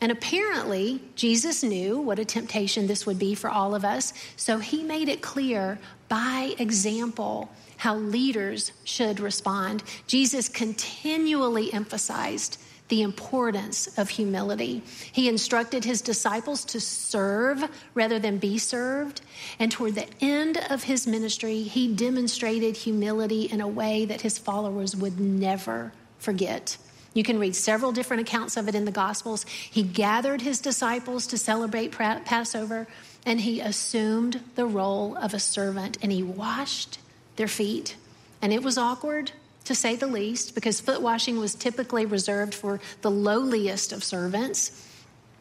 And 0.00 0.12
apparently, 0.12 1.00
Jesus 1.14 1.62
knew 1.62 1.98
what 1.98 2.18
a 2.18 2.24
temptation 2.24 2.86
this 2.86 3.06
would 3.06 3.18
be 3.18 3.34
for 3.34 3.48
all 3.48 3.74
of 3.74 3.84
us. 3.84 4.12
So 4.36 4.58
he 4.58 4.82
made 4.82 5.08
it 5.08 5.22
clear 5.22 5.78
by 6.08 6.54
example 6.58 7.50
how 7.78 7.96
leaders 7.96 8.72
should 8.84 9.20
respond. 9.20 9.82
Jesus 10.06 10.48
continually 10.48 11.72
emphasized 11.72 12.58
the 12.88 13.02
importance 13.02 13.86
of 13.98 14.10
humility. 14.10 14.82
He 15.12 15.28
instructed 15.28 15.84
his 15.84 16.02
disciples 16.02 16.64
to 16.66 16.80
serve 16.80 17.64
rather 17.94 18.18
than 18.18 18.38
be 18.38 18.58
served. 18.58 19.22
And 19.58 19.72
toward 19.72 19.94
the 19.94 20.06
end 20.20 20.58
of 20.68 20.84
his 20.84 21.06
ministry, 21.06 21.62
he 21.62 21.92
demonstrated 21.94 22.76
humility 22.76 23.44
in 23.44 23.60
a 23.60 23.68
way 23.68 24.04
that 24.04 24.20
his 24.20 24.38
followers 24.38 24.94
would 24.94 25.18
never 25.18 25.92
forget. 26.18 26.76
You 27.14 27.22
can 27.22 27.38
read 27.38 27.54
several 27.56 27.92
different 27.92 28.22
accounts 28.22 28.56
of 28.56 28.68
it 28.68 28.74
in 28.74 28.84
the 28.84 28.90
Gospels. 28.90 29.44
He 29.44 29.82
gathered 29.82 30.42
his 30.42 30.60
disciples 30.60 31.28
to 31.28 31.38
celebrate 31.38 31.92
Passover, 31.92 32.86
and 33.24 33.40
he 33.40 33.60
assumed 33.60 34.40
the 34.56 34.66
role 34.66 35.16
of 35.16 35.32
a 35.32 35.38
servant, 35.38 35.96
and 36.02 36.10
he 36.10 36.22
washed 36.22 36.98
their 37.36 37.48
feet. 37.48 37.96
And 38.42 38.52
it 38.52 38.62
was 38.62 38.76
awkward 38.76 39.32
to 39.64 39.74
say 39.74 39.96
the 39.96 40.06
least, 40.06 40.54
because 40.54 40.80
foot 40.80 41.00
washing 41.00 41.38
was 41.38 41.54
typically 41.54 42.06
reserved 42.06 42.54
for 42.54 42.80
the 43.00 43.10
lowliest 43.10 43.92
of 43.92 44.04
servants. 44.04 44.88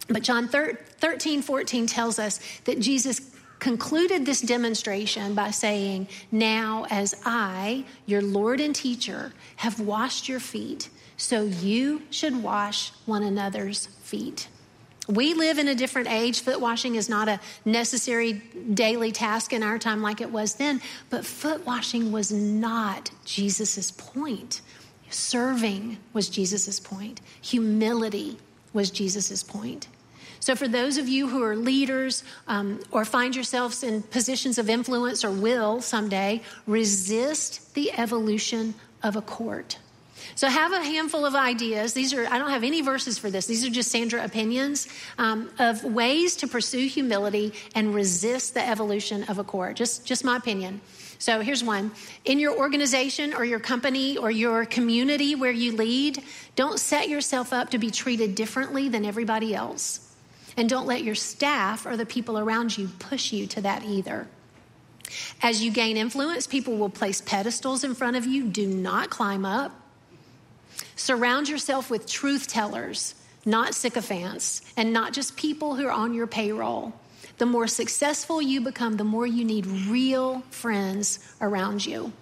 But 0.07 0.23
John 0.23 0.47
13, 0.47 1.41
14 1.41 1.87
tells 1.87 2.19
us 2.19 2.39
that 2.65 2.79
Jesus 2.79 3.21
concluded 3.59 4.25
this 4.25 4.41
demonstration 4.41 5.33
by 5.35 5.51
saying, 5.51 6.07
Now, 6.31 6.85
as 6.89 7.15
I, 7.25 7.85
your 8.05 8.21
Lord 8.21 8.59
and 8.59 8.75
teacher, 8.75 9.31
have 9.57 9.79
washed 9.79 10.27
your 10.27 10.41
feet, 10.41 10.89
so 11.15 11.43
you 11.43 12.01
should 12.09 12.43
wash 12.43 12.91
one 13.05 13.23
another's 13.23 13.85
feet. 14.03 14.49
We 15.07 15.33
live 15.33 15.57
in 15.57 15.67
a 15.67 15.75
different 15.75 16.07
age. 16.07 16.41
Foot 16.41 16.61
washing 16.61 16.95
is 16.95 17.09
not 17.09 17.27
a 17.27 17.39
necessary 17.65 18.33
daily 18.73 19.11
task 19.11 19.51
in 19.51 19.61
our 19.61 19.77
time 19.77 20.01
like 20.01 20.21
it 20.21 20.31
was 20.31 20.55
then, 20.55 20.81
but 21.09 21.25
foot 21.25 21.65
washing 21.65 22.11
was 22.11 22.31
not 22.31 23.11
Jesus' 23.25 23.91
point. 23.91 24.61
Serving 25.09 25.97
was 26.13 26.29
Jesus' 26.29 26.79
point, 26.79 27.21
humility 27.41 28.37
was 28.71 28.89
Jesus' 28.89 29.43
point. 29.43 29.87
So, 30.39 30.55
for 30.55 30.67
those 30.67 30.97
of 30.97 31.07
you 31.07 31.29
who 31.29 31.41
are 31.43 31.55
leaders 31.55 32.23
um, 32.47 32.81
or 32.91 33.05
find 33.05 33.33
yourselves 33.35 33.83
in 33.83 34.01
positions 34.03 34.57
of 34.57 34.69
influence 34.69 35.23
or 35.23 35.31
will 35.31 35.81
someday, 35.81 36.41
resist 36.67 37.73
the 37.75 37.91
evolution 37.93 38.73
of 39.01 39.15
a 39.15 39.21
court. 39.21 39.77
So 40.35 40.47
have 40.47 40.71
a 40.71 40.81
handful 40.81 41.25
of 41.25 41.35
ideas. 41.35 41.93
These 41.93 42.13
are, 42.13 42.25
I 42.25 42.37
don't 42.37 42.49
have 42.49 42.63
any 42.63 42.81
verses 42.81 43.17
for 43.17 43.29
this. 43.29 43.45
These 43.45 43.65
are 43.65 43.69
just 43.69 43.91
Sandra 43.91 44.23
opinions 44.23 44.87
um, 45.17 45.49
of 45.59 45.83
ways 45.83 46.35
to 46.37 46.47
pursue 46.47 46.87
humility 46.87 47.53
and 47.75 47.93
resist 47.93 48.53
the 48.53 48.67
evolution 48.67 49.23
of 49.23 49.39
a 49.39 49.43
court. 49.43 49.75
Just, 49.75 50.05
just 50.05 50.23
my 50.23 50.37
opinion. 50.37 50.81
So 51.19 51.39
here's 51.39 51.63
one. 51.63 51.91
In 52.25 52.39
your 52.39 52.57
organization 52.57 53.33
or 53.33 53.45
your 53.45 53.59
company 53.59 54.17
or 54.17 54.29
your 54.29 54.65
community 54.65 55.35
where 55.35 55.51
you 55.51 55.71
lead, 55.73 56.21
don't 56.55 56.79
set 56.79 57.07
yourself 57.07 57.53
up 57.53 57.69
to 57.69 57.77
be 57.77 57.91
treated 57.91 58.35
differently 58.35 58.89
than 58.89 59.05
everybody 59.05 59.55
else. 59.55 60.13
And 60.57 60.69
don't 60.69 60.85
let 60.85 61.03
your 61.03 61.15
staff 61.15 61.85
or 61.85 61.97
the 61.97 62.05
people 62.05 62.37
around 62.37 62.77
you 62.77 62.89
push 62.99 63.31
you 63.31 63.47
to 63.47 63.61
that 63.61 63.83
either. 63.83 64.27
As 65.41 65.63
you 65.63 65.71
gain 65.71 65.97
influence, 65.97 66.47
people 66.47 66.77
will 66.77 66.89
place 66.89 67.21
pedestals 67.21 67.83
in 67.83 67.95
front 67.95 68.17
of 68.17 68.25
you. 68.25 68.45
Do 68.45 68.67
not 68.67 69.09
climb 69.09 69.45
up. 69.45 69.82
Surround 70.95 71.49
yourself 71.49 71.89
with 71.89 72.07
truth 72.07 72.47
tellers, 72.47 73.15
not 73.45 73.73
sycophants, 73.75 74.61
and 74.77 74.93
not 74.93 75.13
just 75.13 75.35
people 75.35 75.75
who 75.75 75.87
are 75.87 75.91
on 75.91 76.13
your 76.13 76.27
payroll. 76.27 76.93
The 77.37 77.45
more 77.45 77.67
successful 77.67 78.41
you 78.41 78.61
become, 78.61 78.97
the 78.97 79.03
more 79.03 79.25
you 79.25 79.43
need 79.43 79.65
real 79.65 80.41
friends 80.49 81.19
around 81.41 81.85
you. 81.85 82.13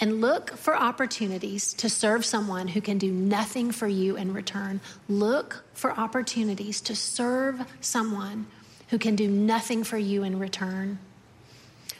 And 0.00 0.20
look 0.20 0.56
for 0.56 0.76
opportunities 0.76 1.74
to 1.74 1.88
serve 1.88 2.24
someone 2.24 2.66
who 2.66 2.80
can 2.80 2.98
do 2.98 3.12
nothing 3.12 3.70
for 3.70 3.86
you 3.86 4.16
in 4.16 4.34
return. 4.34 4.80
Look 5.08 5.62
for 5.74 5.92
opportunities 5.92 6.80
to 6.82 6.96
serve 6.96 7.64
someone 7.80 8.46
who 8.88 8.98
can 8.98 9.14
do 9.14 9.28
nothing 9.28 9.84
for 9.84 9.96
you 9.96 10.24
in 10.24 10.40
return. 10.40 10.98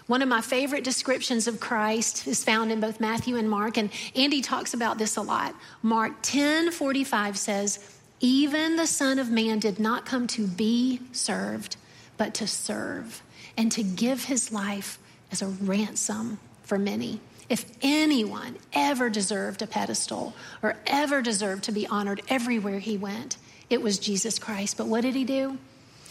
One 0.06 0.22
of 0.22 0.28
my 0.28 0.40
favorite 0.40 0.84
descriptions 0.84 1.46
of 1.46 1.60
Christ 1.60 2.26
is 2.26 2.42
found 2.42 2.72
in 2.72 2.80
both 2.80 3.00
Matthew 3.00 3.36
and 3.36 3.48
Mark, 3.48 3.76
and 3.76 3.90
Andy 4.16 4.40
talks 4.40 4.74
about 4.74 4.98
this 4.98 5.16
a 5.16 5.22
lot. 5.22 5.54
Mark 5.82 6.14
10 6.22 6.72
45 6.72 7.38
says, 7.38 7.78
Even 8.20 8.76
the 8.76 8.86
Son 8.86 9.18
of 9.18 9.30
Man 9.30 9.60
did 9.60 9.78
not 9.78 10.04
come 10.04 10.26
to 10.28 10.46
be 10.46 11.00
served, 11.12 11.76
but 12.16 12.34
to 12.34 12.46
serve 12.46 13.22
and 13.56 13.70
to 13.72 13.82
give 13.82 14.24
his 14.24 14.52
life 14.52 14.98
as 15.30 15.40
a 15.40 15.46
ransom 15.46 16.38
for 16.64 16.78
many. 16.78 17.20
If 17.48 17.64
anyone 17.82 18.56
ever 18.72 19.10
deserved 19.10 19.62
a 19.62 19.66
pedestal 19.66 20.34
or 20.62 20.76
ever 20.86 21.22
deserved 21.22 21.64
to 21.64 21.72
be 21.72 21.86
honored 21.86 22.22
everywhere 22.28 22.78
he 22.78 22.96
went, 22.96 23.36
it 23.68 23.82
was 23.82 23.98
Jesus 23.98 24.38
Christ. 24.38 24.76
But 24.76 24.86
what 24.86 25.02
did 25.02 25.14
he 25.14 25.24
do? 25.24 25.58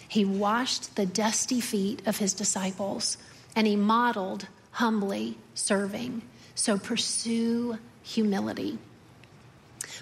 He 0.07 0.23
washed 0.23 0.95
the 0.95 1.05
dusty 1.05 1.61
feet 1.61 2.01
of 2.05 2.17
his 2.17 2.33
disciples 2.33 3.17
and 3.55 3.67
he 3.67 3.75
modeled 3.75 4.47
humbly 4.71 5.37
serving. 5.53 6.21
So 6.55 6.77
pursue 6.77 7.77
humility. 8.03 8.77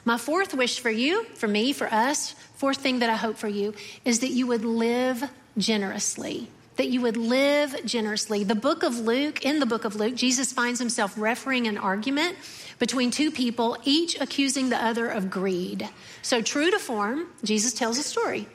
My 0.06 0.18
fourth 0.18 0.54
wish 0.54 0.80
for 0.80 0.90
you, 0.90 1.24
for 1.36 1.48
me, 1.48 1.74
for 1.74 1.92
us, 1.94 2.34
fourth 2.56 2.78
thing 2.78 3.00
that 3.00 3.10
I 3.10 3.16
hope 3.16 3.38
for 3.38 3.48
you 3.48 3.74
is 4.06 4.20
that 4.20 4.30
you 4.30 4.48
would 4.48 4.64
live 4.64 5.30
generously. 5.58 6.50
That 6.78 6.90
you 6.90 7.02
would 7.02 7.18
live 7.18 7.86
generously. 7.86 8.44
The 8.44 8.56
book 8.56 8.84
of 8.84 8.98
Luke, 8.98 9.44
in 9.44 9.60
the 9.60 9.66
book 9.66 9.84
of 9.84 9.96
Luke, 9.96 10.16
Jesus 10.16 10.54
finds 10.54 10.80
himself 10.80 11.14
refereeing 11.18 11.68
an 11.68 11.78
argument 11.78 12.38
between 12.80 13.12
two 13.12 13.30
people, 13.30 13.78
each 13.84 14.20
accusing 14.20 14.70
the 14.70 14.82
other 14.84 15.10
of 15.10 15.30
greed. 15.30 15.90
So, 16.22 16.42
true 16.42 16.72
to 16.72 16.80
form, 16.80 17.28
Jesus 17.44 17.74
tells 17.74 17.98
a 17.98 18.04
story. 18.04 18.48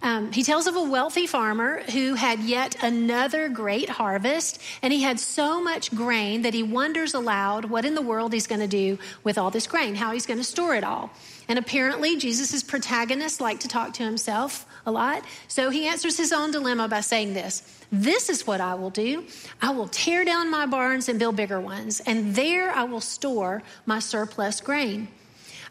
Um, 0.00 0.30
he 0.30 0.44
tells 0.44 0.66
of 0.66 0.76
a 0.76 0.82
wealthy 0.82 1.26
farmer 1.26 1.82
who 1.92 2.14
had 2.14 2.38
yet 2.40 2.82
another 2.82 3.48
great 3.48 3.88
harvest, 3.88 4.60
and 4.80 4.92
he 4.92 5.02
had 5.02 5.18
so 5.18 5.60
much 5.60 5.94
grain 5.94 6.42
that 6.42 6.54
he 6.54 6.62
wonders 6.62 7.14
aloud 7.14 7.64
what 7.64 7.84
in 7.84 7.94
the 7.94 8.02
world 8.02 8.32
he's 8.32 8.46
going 8.46 8.60
to 8.60 8.68
do 8.68 8.98
with 9.24 9.38
all 9.38 9.50
this 9.50 9.66
grain, 9.66 9.96
how 9.96 10.12
he's 10.12 10.26
going 10.26 10.38
to 10.38 10.44
store 10.44 10.76
it 10.76 10.84
all. 10.84 11.10
And 11.48 11.58
apparently, 11.58 12.16
Jesus' 12.16 12.62
protagonist 12.62 13.40
liked 13.40 13.62
to 13.62 13.68
talk 13.68 13.92
to 13.94 14.04
himself 14.04 14.66
a 14.86 14.92
lot, 14.92 15.24
so 15.48 15.70
he 15.70 15.88
answers 15.88 16.16
his 16.16 16.32
own 16.32 16.52
dilemma 16.52 16.86
by 16.88 17.00
saying 17.00 17.34
this 17.34 17.62
This 17.90 18.28
is 18.28 18.46
what 18.46 18.60
I 18.60 18.74
will 18.74 18.90
do 18.90 19.24
I 19.60 19.70
will 19.70 19.88
tear 19.88 20.24
down 20.24 20.50
my 20.50 20.66
barns 20.66 21.08
and 21.08 21.18
build 21.18 21.34
bigger 21.34 21.60
ones, 21.60 22.00
and 22.00 22.36
there 22.36 22.70
I 22.70 22.84
will 22.84 23.00
store 23.00 23.64
my 23.84 23.98
surplus 23.98 24.60
grain. 24.60 25.08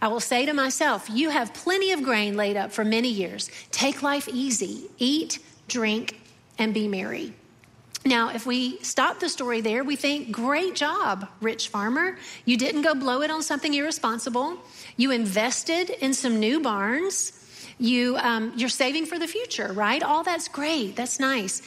I 0.02 0.08
will 0.08 0.20
say 0.20 0.46
to 0.46 0.54
myself, 0.54 1.10
You 1.10 1.30
have 1.30 1.54
plenty 1.54 1.92
of 1.92 2.04
grain 2.04 2.36
laid 2.36 2.58
up 2.58 2.72
for 2.72 2.86
many 2.86 3.10
years. 3.10 3.50
Take 3.72 4.04
life 4.04 4.28
easy, 4.28 4.90
eat, 4.98 5.40
drink, 5.68 6.20
and 6.58 6.74
be 6.74 6.88
merry. 6.88 7.34
Now, 8.06 8.30
if 8.30 8.46
we 8.46 8.80
stop 8.84 9.20
the 9.20 9.28
story 9.28 9.60
there, 9.62 9.84
we 9.84 9.96
think, 9.96 10.32
Great 10.32 10.76
job, 10.76 11.28
rich 11.42 11.70
farmer. 11.70 12.18
You 12.46 12.58
didn't 12.58 12.84
go 12.84 12.96
blow 12.96 13.22
it 13.22 13.32
on 13.32 13.42
something 13.42 13.74
irresponsible. 13.74 14.60
You 14.96 15.12
invested 15.12 15.90
in 15.90 16.14
some 16.14 16.40
new 16.40 16.62
barns. 16.62 17.34
You, 17.80 18.18
um, 18.18 18.54
you're 18.56 18.70
saving 18.70 19.06
for 19.06 19.20
the 19.20 19.28
future, 19.28 19.72
right? 19.74 20.02
All 20.02 20.24
that's 20.24 20.48
great. 20.48 20.96
That's 20.96 21.20
nice. 21.20 21.62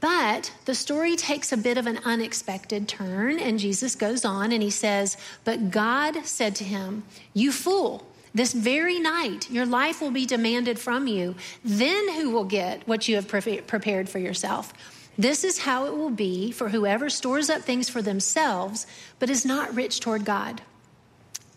But 0.00 0.52
the 0.66 0.74
story 0.74 1.16
takes 1.16 1.52
a 1.52 1.56
bit 1.56 1.78
of 1.78 1.86
an 1.86 1.98
unexpected 2.04 2.86
turn, 2.86 3.38
and 3.38 3.58
Jesus 3.58 3.94
goes 3.94 4.24
on 4.24 4.52
and 4.52 4.62
he 4.62 4.70
says, 4.70 5.16
But 5.44 5.70
God 5.70 6.24
said 6.26 6.54
to 6.56 6.64
him, 6.64 7.04
You 7.32 7.50
fool, 7.50 8.06
this 8.34 8.52
very 8.52 9.00
night 9.00 9.50
your 9.50 9.64
life 9.64 10.02
will 10.02 10.10
be 10.10 10.26
demanded 10.26 10.78
from 10.78 11.06
you. 11.06 11.34
Then 11.64 12.12
who 12.12 12.30
will 12.30 12.44
get 12.44 12.86
what 12.86 13.08
you 13.08 13.16
have 13.16 13.28
pre- 13.28 13.62
prepared 13.62 14.08
for 14.08 14.18
yourself? 14.18 14.74
This 15.18 15.44
is 15.44 15.60
how 15.60 15.86
it 15.86 15.96
will 15.96 16.10
be 16.10 16.50
for 16.52 16.68
whoever 16.68 17.08
stores 17.08 17.48
up 17.48 17.62
things 17.62 17.88
for 17.88 18.02
themselves, 18.02 18.86
but 19.18 19.30
is 19.30 19.46
not 19.46 19.74
rich 19.74 20.00
toward 20.00 20.26
God. 20.26 20.60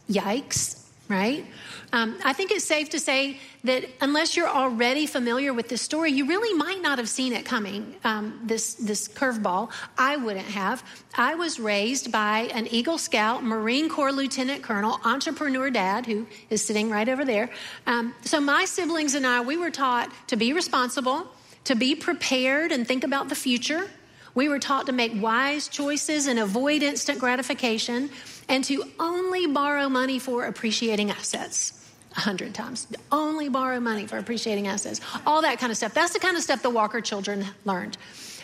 Yikes, 0.09 0.78
right? 1.09 1.43
Um, 1.91 2.17
I 2.23 2.33
think 2.33 2.51
it's 2.51 2.63
safe 2.63 2.91
to 2.91 2.99
say 2.99 3.39
that 3.63 3.83
unless 3.99 4.37
you're 4.37 4.47
already 4.47 5.07
familiar 5.07 5.53
with 5.53 5.67
this 5.67 5.81
story, 5.81 6.11
you 6.11 6.27
really 6.27 6.55
might 6.55 6.81
not 6.83 6.99
have 6.99 7.09
seen 7.09 7.33
it 7.33 7.45
coming. 7.45 7.95
Um, 8.03 8.39
this 8.43 8.75
this 8.75 9.07
curveball, 9.07 9.71
I 9.97 10.17
wouldn't 10.17 10.45
have. 10.45 10.83
I 11.17 11.33
was 11.33 11.59
raised 11.59 12.11
by 12.11 12.51
an 12.53 12.67
Eagle 12.67 12.99
Scout, 12.99 13.43
Marine 13.43 13.89
Corps 13.89 14.11
Lieutenant 14.11 14.61
Colonel, 14.61 14.99
entrepreneur 15.03 15.71
dad 15.71 16.05
who 16.05 16.27
is 16.51 16.63
sitting 16.63 16.91
right 16.91 17.09
over 17.09 17.25
there. 17.25 17.49
Um, 17.87 18.13
so 18.23 18.39
my 18.39 18.65
siblings 18.65 19.15
and 19.15 19.25
I, 19.25 19.41
we 19.41 19.57
were 19.57 19.71
taught 19.71 20.11
to 20.27 20.35
be 20.35 20.53
responsible, 20.53 21.27
to 21.63 21.75
be 21.75 21.95
prepared, 21.95 22.71
and 22.71 22.87
think 22.87 23.03
about 23.03 23.29
the 23.29 23.35
future. 23.35 23.89
We 24.39 24.47
were 24.47 24.57
taught 24.57 24.85
to 24.85 24.93
make 24.93 25.21
wise 25.21 25.67
choices 25.67 26.27
and 26.27 26.39
avoid 26.39 26.81
instant 26.81 27.19
gratification, 27.19 28.09
and 28.47 28.63
to 28.63 28.85
only 28.97 29.47
borrow 29.47 29.89
money 29.89 30.17
for 30.17 30.45
appreciating 30.45 31.11
assets 31.11 31.73
a 32.15 32.21
hundred 32.21 32.53
times. 32.53 32.87
Only 33.11 33.49
borrow 33.49 33.81
money 33.81 34.07
for 34.07 34.17
appreciating 34.17 34.67
assets. 34.67 35.01
All 35.27 35.41
that 35.41 35.59
kind 35.59 35.71
of 35.71 35.77
stuff. 35.77 35.93
That's 35.93 36.13
the 36.13 36.19
kind 36.19 36.37
of 36.37 36.43
stuff 36.43 36.61
the 36.61 36.69
Walker 36.69 37.01
children 37.01 37.47
learned. 37.65 37.97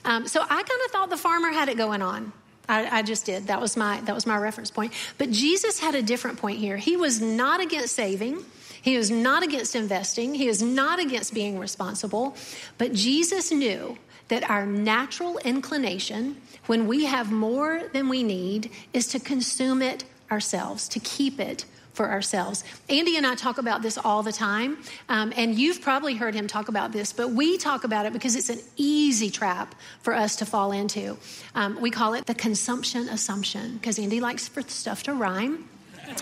Um, 0.03 0.27
so 0.27 0.41
I 0.41 0.47
kind 0.47 0.81
of 0.84 0.91
thought 0.91 1.10
the 1.10 1.15
farmer 1.15 1.53
had 1.53 1.69
it 1.69 1.77
going 1.77 2.01
on. 2.01 2.34
I, 2.67 2.99
I, 2.99 3.01
just 3.01 3.25
did. 3.25 3.47
That 3.47 3.62
was 3.62 3.77
my 3.77 4.01
that 4.01 4.13
was 4.13 4.25
my 4.25 4.38
reference 4.38 4.71
point. 4.71 4.91
But 5.17 5.31
Jesus 5.31 5.79
had 5.79 5.95
a 5.95 6.01
different 6.01 6.39
point 6.39 6.60
here. 6.60 6.75
He 6.75 6.97
was 6.97 7.21
not 7.21 7.62
against 7.62 7.95
saving. 7.95 8.43
He 8.81 8.97
was 8.97 9.10
not 9.10 9.43
against 9.43 9.77
investing. 9.77 10.36
He 10.36 10.47
was 10.47 10.62
not 10.62 10.99
against 10.99 11.34
being 11.34 11.58
responsible. 11.58 12.36
But 12.77 12.91
Jesus 12.91 13.49
knew 13.49 13.97
that 14.27 14.49
our 14.49 14.65
natural 14.65 15.38
inclination, 15.39 16.38
when 16.65 16.88
we 16.88 17.05
have 17.05 17.31
more 17.31 17.83
than 17.93 18.09
we 18.09 18.23
need, 18.23 18.71
is 18.93 19.07
to 19.07 19.19
consume 19.19 19.81
it 19.81 20.03
ourselves, 20.31 20.88
to 20.89 20.99
keep 20.99 21.39
it 21.39 21.65
for 21.93 22.09
ourselves. 22.09 22.63
Andy 22.89 23.15
and 23.15 23.25
I 23.25 23.35
talk 23.35 23.57
about 23.57 23.81
this 23.81 23.97
all 23.97 24.21
the 24.21 24.33
time, 24.33 24.77
um, 25.07 25.31
and 25.38 25.55
you've 25.55 25.81
probably 25.81 26.15
heard 26.15 26.35
him 26.35 26.45
talk 26.45 26.67
about 26.67 26.91
this, 26.91 27.13
but 27.13 27.31
we 27.31 27.57
talk 27.57 27.85
about 27.85 28.05
it 28.05 28.13
because 28.13 28.35
it's 28.35 28.49
an 28.49 28.59
easy 28.75 29.29
trap 29.29 29.75
for 30.01 30.13
us 30.13 30.35
to 30.38 30.45
fall 30.45 30.73
into. 30.73 31.17
Um, 31.55 31.79
we 31.79 31.89
call 31.91 32.13
it 32.13 32.25
the 32.25 32.35
consumption 32.35 33.07
assumption 33.09 33.75
because 33.75 33.97
Andy 33.97 34.19
likes 34.19 34.47
for 34.47 34.61
stuff 34.63 35.03
to 35.03 35.13
rhyme. 35.13 35.69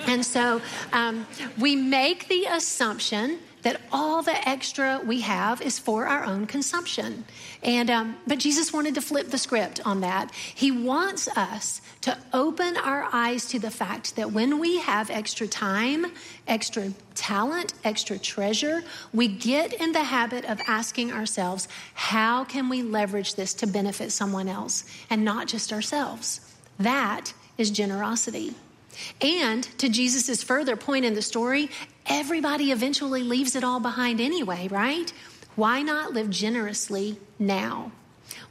And 0.06 0.26
so 0.26 0.62
um, 0.94 1.26
we 1.60 1.76
make 1.76 2.28
the 2.30 2.46
assumption 2.46 3.40
that 3.64 3.82
all 3.92 4.22
the 4.22 4.48
extra 4.48 5.02
we 5.04 5.22
have 5.22 5.62
is 5.62 5.80
for 5.80 6.06
our 6.06 6.24
own 6.24 6.46
consumption. 6.46 7.26
And 7.64 7.90
um, 7.90 8.18
but 8.28 8.40
Jesus 8.40 8.72
wanted 8.72 8.96
to 8.96 9.02
flip 9.02 9.30
the 9.30 9.38
script 9.38 9.80
on 9.86 10.02
that. 10.02 10.32
He 10.34 10.72
wants 10.72 11.28
us 11.30 11.82
to 12.02 12.18
open 12.34 12.78
our 12.78 13.08
eyes 13.12 13.46
to 13.48 13.60
the 13.60 13.72
fact 13.72 14.16
that 14.18 14.32
when 14.32 14.60
we 14.60 14.80
have 14.80 15.10
extra 15.10 15.48
time, 15.48 16.06
extra 16.48 16.92
talent, 17.16 17.74
extra 17.84 18.18
treasure, 18.18 18.84
we 19.14 19.28
get 19.28 19.74
in 19.74 19.94
the 19.94 20.04
habit 20.04 20.46
of 20.46 20.60
asking 20.68 21.12
ourselves, 21.12 21.68
how 21.94 22.44
can 22.44 22.70
we 22.70 22.82
leverage 22.84 23.36
this 23.36 23.54
to 23.56 23.68
benefit 23.68 24.12
someone 24.12 24.48
else 24.48 24.84
and 25.10 25.24
not 25.24 25.48
just 25.48 25.72
ourselves? 25.72 26.42
That 26.80 27.34
is 27.58 27.72
generosity. 27.72 28.54
And 29.22 29.64
to 29.80 29.90
Jesus' 29.90 30.44
further 30.44 30.76
point 30.76 31.06
in 31.06 31.14
the 31.14 31.22
story, 31.22 31.70
everybody 32.06 32.72
eventually 32.72 33.24
leaves 33.24 33.56
it 33.56 33.64
all 33.64 33.80
behind 33.80 34.20
anyway, 34.22 34.68
right? 34.68 35.12
Why 35.56 35.82
not 35.82 36.14
live 36.14 36.30
generously 36.30 37.18
now? 37.38 37.92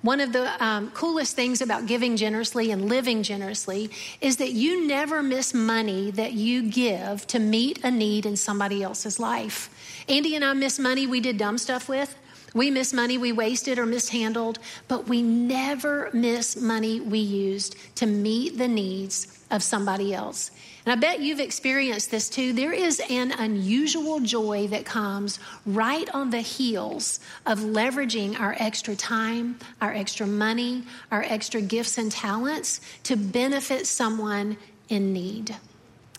One 0.03 0.21
of 0.21 0.33
the 0.33 0.62
um, 0.62 0.91
coolest 0.91 1.37
things 1.37 1.61
about 1.61 1.87
giving 1.87 2.17
generously 2.17 2.71
and 2.71 2.88
living 2.88 3.23
generously 3.23 3.91
is 4.21 4.37
that 4.37 4.53
you 4.53 4.87
never 4.87 5.23
miss 5.23 5.55
money 5.55 6.11
that 6.12 6.33
you 6.33 6.71
give 6.71 7.27
to 7.29 7.38
meet 7.38 7.85
a 7.85 7.91
need 7.91 8.27
in 8.27 8.37
somebody 8.37 8.83
else's 8.83 9.19
life. 9.19 9.71
Andy 10.09 10.35
and 10.35 10.45
I 10.45 10.53
miss 10.53 10.79
money 10.79 11.07
we 11.07 11.21
did 11.21 11.38
dumb 11.38 11.59
stuff 11.59 11.88
with. 11.88 12.17
We 12.55 12.71
miss 12.71 12.93
money 12.93 13.17
we 13.17 13.33
wasted 13.33 13.79
or 13.79 13.87
mishandled, 13.87 14.59
but 14.87 15.09
we 15.09 15.23
never 15.23 16.11
miss 16.12 16.57
money 16.57 17.01
we 17.01 17.19
used 17.19 17.77
to 17.97 18.07
meet 18.07 18.59
the 18.59 18.69
needs 18.69 19.38
of 19.51 19.62
somebody 19.62 20.12
else. 20.12 20.51
And 20.85 20.92
I 20.92 20.97
bet 20.97 21.21
you've 21.21 21.38
experienced 21.38 22.11
this 22.11 22.29
too. 22.29 22.53
There 22.53 22.73
is 22.73 23.01
an 23.09 23.31
unusual 23.33 24.18
joy 24.18 24.66
that 24.68 24.85
comes 24.85 25.38
right 25.64 26.09
on 26.12 26.31
the 26.31 26.40
heels 26.40 27.21
of 27.47 27.61
leveraging 27.61 28.38
our 28.40 28.57
extra 28.59 28.97
time, 28.97 29.59
our 29.81 29.92
extra 29.92 30.27
money, 30.27 30.83
our 31.12 31.23
extra 31.23 31.61
gifts 31.61 31.99
and 31.99 32.11
talents 32.11 32.81
to 33.05 33.16
benefit 33.16 33.87
someone 33.87 34.57
in 34.88 35.12
need. 35.12 35.55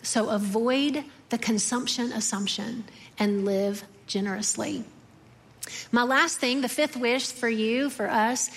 So 0.02 0.30
avoid 0.30 1.04
the 1.28 1.38
consumption 1.38 2.12
assumption 2.12 2.84
and 3.18 3.44
live 3.44 3.84
generously. 4.06 4.84
My 5.92 6.02
last 6.02 6.38
thing, 6.38 6.60
the 6.60 6.68
fifth 6.68 6.96
wish 6.96 7.32
for 7.32 7.48
you, 7.48 7.88
for 7.88 8.08
us, 8.08 8.50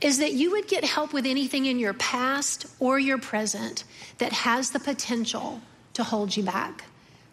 is 0.00 0.18
that 0.18 0.32
you 0.32 0.50
would 0.50 0.68
get 0.68 0.84
help 0.84 1.12
with 1.12 1.26
anything 1.26 1.66
in 1.66 1.78
your 1.78 1.94
past 1.94 2.66
or 2.78 2.98
your 2.98 3.18
present 3.18 3.84
that 4.18 4.32
has 4.32 4.70
the 4.70 4.80
potential 4.80 5.60
to 5.94 6.04
hold 6.04 6.36
you 6.36 6.42
back. 6.42 6.84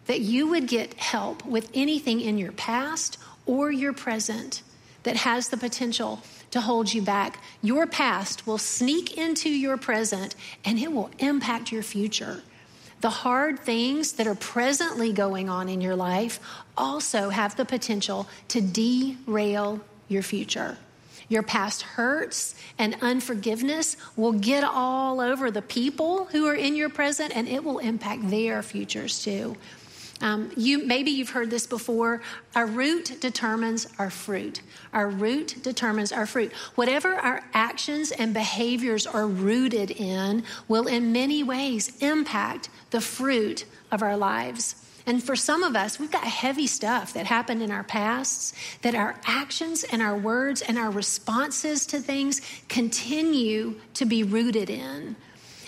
That 0.06 0.20
you 0.20 0.48
would 0.48 0.66
get 0.66 0.94
help 0.94 1.44
with 1.44 1.70
anything 1.74 2.20
in 2.20 2.38
your 2.38 2.52
past 2.52 3.18
or 3.46 3.70
your 3.70 3.92
present 3.92 4.62
that 5.02 5.16
has 5.16 5.48
the 5.48 5.56
potential 5.56 6.22
to 6.50 6.60
hold 6.60 6.92
you 6.92 7.02
back. 7.02 7.42
Your 7.60 7.86
past 7.86 8.46
will 8.46 8.58
sneak 8.58 9.18
into 9.18 9.48
your 9.48 9.76
present 9.76 10.34
and 10.64 10.78
it 10.78 10.92
will 10.92 11.10
impact 11.18 11.72
your 11.72 11.82
future. 11.82 12.42
The 13.00 13.10
hard 13.10 13.58
things 13.58 14.12
that 14.12 14.28
are 14.28 14.36
presently 14.36 15.12
going 15.12 15.48
on 15.48 15.68
in 15.68 15.80
your 15.80 15.96
life 15.96 16.38
also 16.76 17.30
have 17.30 17.56
the 17.56 17.64
potential 17.64 18.28
to 18.48 18.60
derail 18.60 19.80
your 20.08 20.22
future. 20.22 20.78
Your 21.32 21.42
past 21.42 21.80
hurts 21.80 22.54
and 22.76 22.94
unforgiveness 23.00 23.96
will 24.16 24.32
get 24.32 24.64
all 24.64 25.18
over 25.18 25.50
the 25.50 25.62
people 25.62 26.26
who 26.26 26.46
are 26.46 26.54
in 26.54 26.76
your 26.76 26.90
present 26.90 27.34
and 27.34 27.48
it 27.48 27.64
will 27.64 27.78
impact 27.78 28.28
their 28.28 28.62
futures 28.62 29.24
too. 29.24 29.56
Um, 30.20 30.50
you 30.58 30.86
maybe 30.86 31.10
you've 31.10 31.30
heard 31.30 31.48
this 31.48 31.66
before. 31.66 32.20
Our 32.54 32.66
root 32.66 33.16
determines 33.18 33.88
our 33.98 34.10
fruit. 34.10 34.60
Our 34.92 35.08
root 35.08 35.56
determines 35.62 36.12
our 36.12 36.26
fruit. 36.26 36.52
Whatever 36.74 37.14
our 37.14 37.42
actions 37.54 38.10
and 38.12 38.34
behaviors 38.34 39.06
are 39.06 39.26
rooted 39.26 39.90
in 39.90 40.44
will, 40.68 40.86
in 40.86 41.12
many 41.12 41.42
ways, 41.42 41.96
impact 42.02 42.68
the 42.90 43.00
fruit 43.00 43.64
of 43.90 44.02
our 44.02 44.18
lives. 44.18 44.81
And 45.06 45.22
for 45.22 45.34
some 45.34 45.62
of 45.62 45.74
us, 45.74 45.98
we've 45.98 46.10
got 46.10 46.24
heavy 46.24 46.66
stuff 46.66 47.12
that 47.14 47.26
happened 47.26 47.62
in 47.62 47.70
our 47.70 47.82
pasts 47.82 48.52
that 48.82 48.94
our 48.94 49.16
actions 49.24 49.84
and 49.84 50.00
our 50.00 50.16
words 50.16 50.62
and 50.62 50.78
our 50.78 50.90
responses 50.90 51.86
to 51.86 51.98
things 51.98 52.40
continue 52.68 53.80
to 53.94 54.04
be 54.04 54.22
rooted 54.22 54.70
in. 54.70 55.16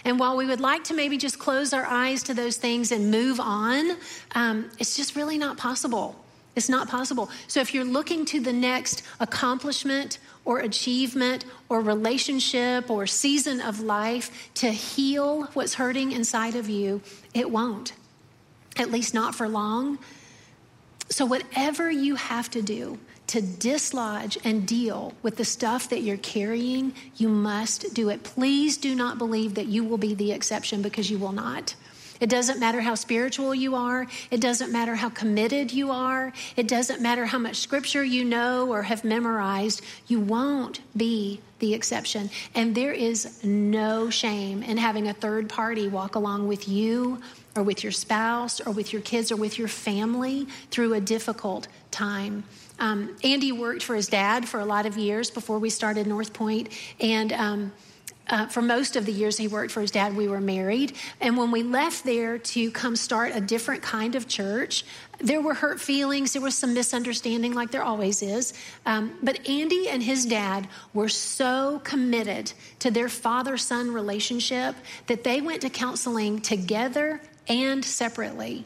And 0.04 0.18
while 0.18 0.36
we 0.36 0.46
would 0.46 0.60
like 0.60 0.84
to 0.84 0.94
maybe 0.94 1.16
just 1.16 1.38
close 1.38 1.72
our 1.72 1.86
eyes 1.86 2.22
to 2.24 2.34
those 2.34 2.56
things 2.56 2.92
and 2.92 3.10
move 3.10 3.40
on, 3.40 3.96
um, 4.34 4.70
it's 4.78 4.96
just 4.96 5.16
really 5.16 5.38
not 5.38 5.56
possible. 5.56 6.14
It's 6.56 6.68
not 6.68 6.88
possible. 6.88 7.30
So 7.48 7.60
if 7.60 7.74
you're 7.74 7.84
looking 7.84 8.24
to 8.26 8.40
the 8.40 8.52
next 8.52 9.02
accomplishment 9.18 10.18
or 10.44 10.60
achievement 10.60 11.46
or 11.68 11.80
relationship 11.80 12.90
or 12.90 13.06
season 13.06 13.60
of 13.60 13.80
life 13.80 14.50
to 14.54 14.70
heal 14.70 15.44
what's 15.54 15.74
hurting 15.74 16.12
inside 16.12 16.54
of 16.54 16.68
you, 16.68 17.00
it 17.32 17.50
won't, 17.50 17.94
at 18.76 18.90
least 18.90 19.14
not 19.14 19.34
for 19.34 19.48
long. 19.48 19.98
So, 21.10 21.26
whatever 21.26 21.90
you 21.90 22.14
have 22.14 22.50
to 22.50 22.62
do 22.62 22.98
to 23.28 23.40
dislodge 23.40 24.38
and 24.44 24.66
deal 24.66 25.14
with 25.22 25.36
the 25.36 25.44
stuff 25.44 25.90
that 25.90 26.02
you're 26.02 26.16
carrying, 26.16 26.94
you 27.16 27.28
must 27.28 27.94
do 27.94 28.08
it. 28.08 28.22
Please 28.22 28.76
do 28.76 28.94
not 28.94 29.18
believe 29.18 29.54
that 29.54 29.66
you 29.66 29.84
will 29.84 29.98
be 29.98 30.14
the 30.14 30.32
exception 30.32 30.82
because 30.82 31.10
you 31.10 31.18
will 31.18 31.32
not. 31.32 31.74
It 32.20 32.30
doesn't 32.30 32.60
matter 32.60 32.80
how 32.80 32.94
spiritual 32.94 33.54
you 33.54 33.74
are. 33.74 34.06
It 34.30 34.40
doesn't 34.40 34.70
matter 34.70 34.94
how 34.94 35.08
committed 35.08 35.72
you 35.72 35.90
are. 35.90 36.32
It 36.56 36.68
doesn't 36.68 37.02
matter 37.02 37.26
how 37.26 37.38
much 37.38 37.56
scripture 37.56 38.04
you 38.04 38.24
know 38.24 38.70
or 38.70 38.82
have 38.82 39.04
memorized. 39.04 39.82
You 40.06 40.20
won't 40.20 40.80
be 40.96 41.40
the 41.58 41.74
exception. 41.74 42.30
And 42.54 42.74
there 42.74 42.92
is 42.92 43.42
no 43.42 44.10
shame 44.10 44.62
in 44.62 44.76
having 44.76 45.08
a 45.08 45.12
third 45.12 45.48
party 45.48 45.88
walk 45.88 46.14
along 46.14 46.46
with 46.46 46.68
you 46.68 47.20
or 47.56 47.62
with 47.62 47.82
your 47.82 47.92
spouse 47.92 48.60
or 48.60 48.72
with 48.72 48.92
your 48.92 49.02
kids 49.02 49.30
or 49.30 49.36
with 49.36 49.58
your 49.58 49.68
family 49.68 50.46
through 50.70 50.94
a 50.94 51.00
difficult 51.00 51.68
time. 51.90 52.44
Um, 52.78 53.16
Andy 53.22 53.52
worked 53.52 53.82
for 53.82 53.94
his 53.94 54.08
dad 54.08 54.48
for 54.48 54.60
a 54.60 54.64
lot 54.64 54.86
of 54.86 54.96
years 54.96 55.30
before 55.30 55.58
we 55.58 55.70
started 55.70 56.06
North 56.06 56.32
Point, 56.32 56.68
and 57.00 57.32
um, 57.32 57.72
uh, 58.28 58.46
for 58.46 58.62
most 58.62 58.96
of 58.96 59.04
the 59.04 59.12
years 59.12 59.36
he 59.36 59.48
worked 59.48 59.70
for 59.70 59.80
his 59.80 59.90
dad, 59.90 60.16
we 60.16 60.28
were 60.28 60.40
married. 60.40 60.94
And 61.20 61.36
when 61.36 61.50
we 61.50 61.62
left 61.62 62.04
there 62.04 62.38
to 62.38 62.70
come 62.70 62.96
start 62.96 63.32
a 63.34 63.40
different 63.40 63.82
kind 63.82 64.14
of 64.14 64.26
church, 64.26 64.84
there 65.18 65.42
were 65.42 65.54
hurt 65.54 65.78
feelings, 65.78 66.32
there 66.32 66.42
was 66.42 66.56
some 66.56 66.72
misunderstanding, 66.72 67.52
like 67.52 67.70
there 67.70 67.82
always 67.82 68.22
is. 68.22 68.54
Um, 68.86 69.16
but 69.22 69.46
Andy 69.48 69.88
and 69.88 70.02
his 70.02 70.24
dad 70.24 70.68
were 70.94 71.10
so 71.10 71.80
committed 71.84 72.52
to 72.78 72.90
their 72.90 73.10
father 73.10 73.58
son 73.58 73.92
relationship 73.92 74.74
that 75.06 75.22
they 75.22 75.40
went 75.40 75.60
to 75.60 75.70
counseling 75.70 76.40
together 76.40 77.20
and 77.48 77.84
separately. 77.84 78.64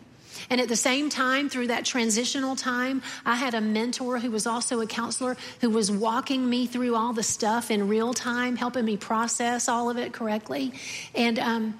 And 0.51 0.61
at 0.61 0.69
the 0.69 0.77
same 0.77 1.11
time, 1.11 1.49
through 1.49 1.67
that 1.69 1.85
transitional 1.85 2.57
time, 2.57 3.03
I 3.25 3.37
had 3.37 3.55
a 3.55 3.61
mentor 3.61 4.19
who 4.19 4.31
was 4.31 4.47
also 4.47 4.81
a 4.81 4.87
counselor 4.87 5.37
who 5.61 5.71
was 5.71 5.91
walking 5.91 6.49
me 6.49 6.67
through 6.67 6.95
all 6.95 7.13
the 7.13 7.23
stuff 7.23 7.71
in 7.71 7.89
real 7.89 8.15
time, 8.15 8.57
helping 8.57 8.85
me 8.85 8.97
process 8.97 9.69
all 9.69 9.91
of 9.91 9.99
it 9.99 10.13
correctly. 10.13 10.73
And, 11.15 11.39
um, 11.39 11.79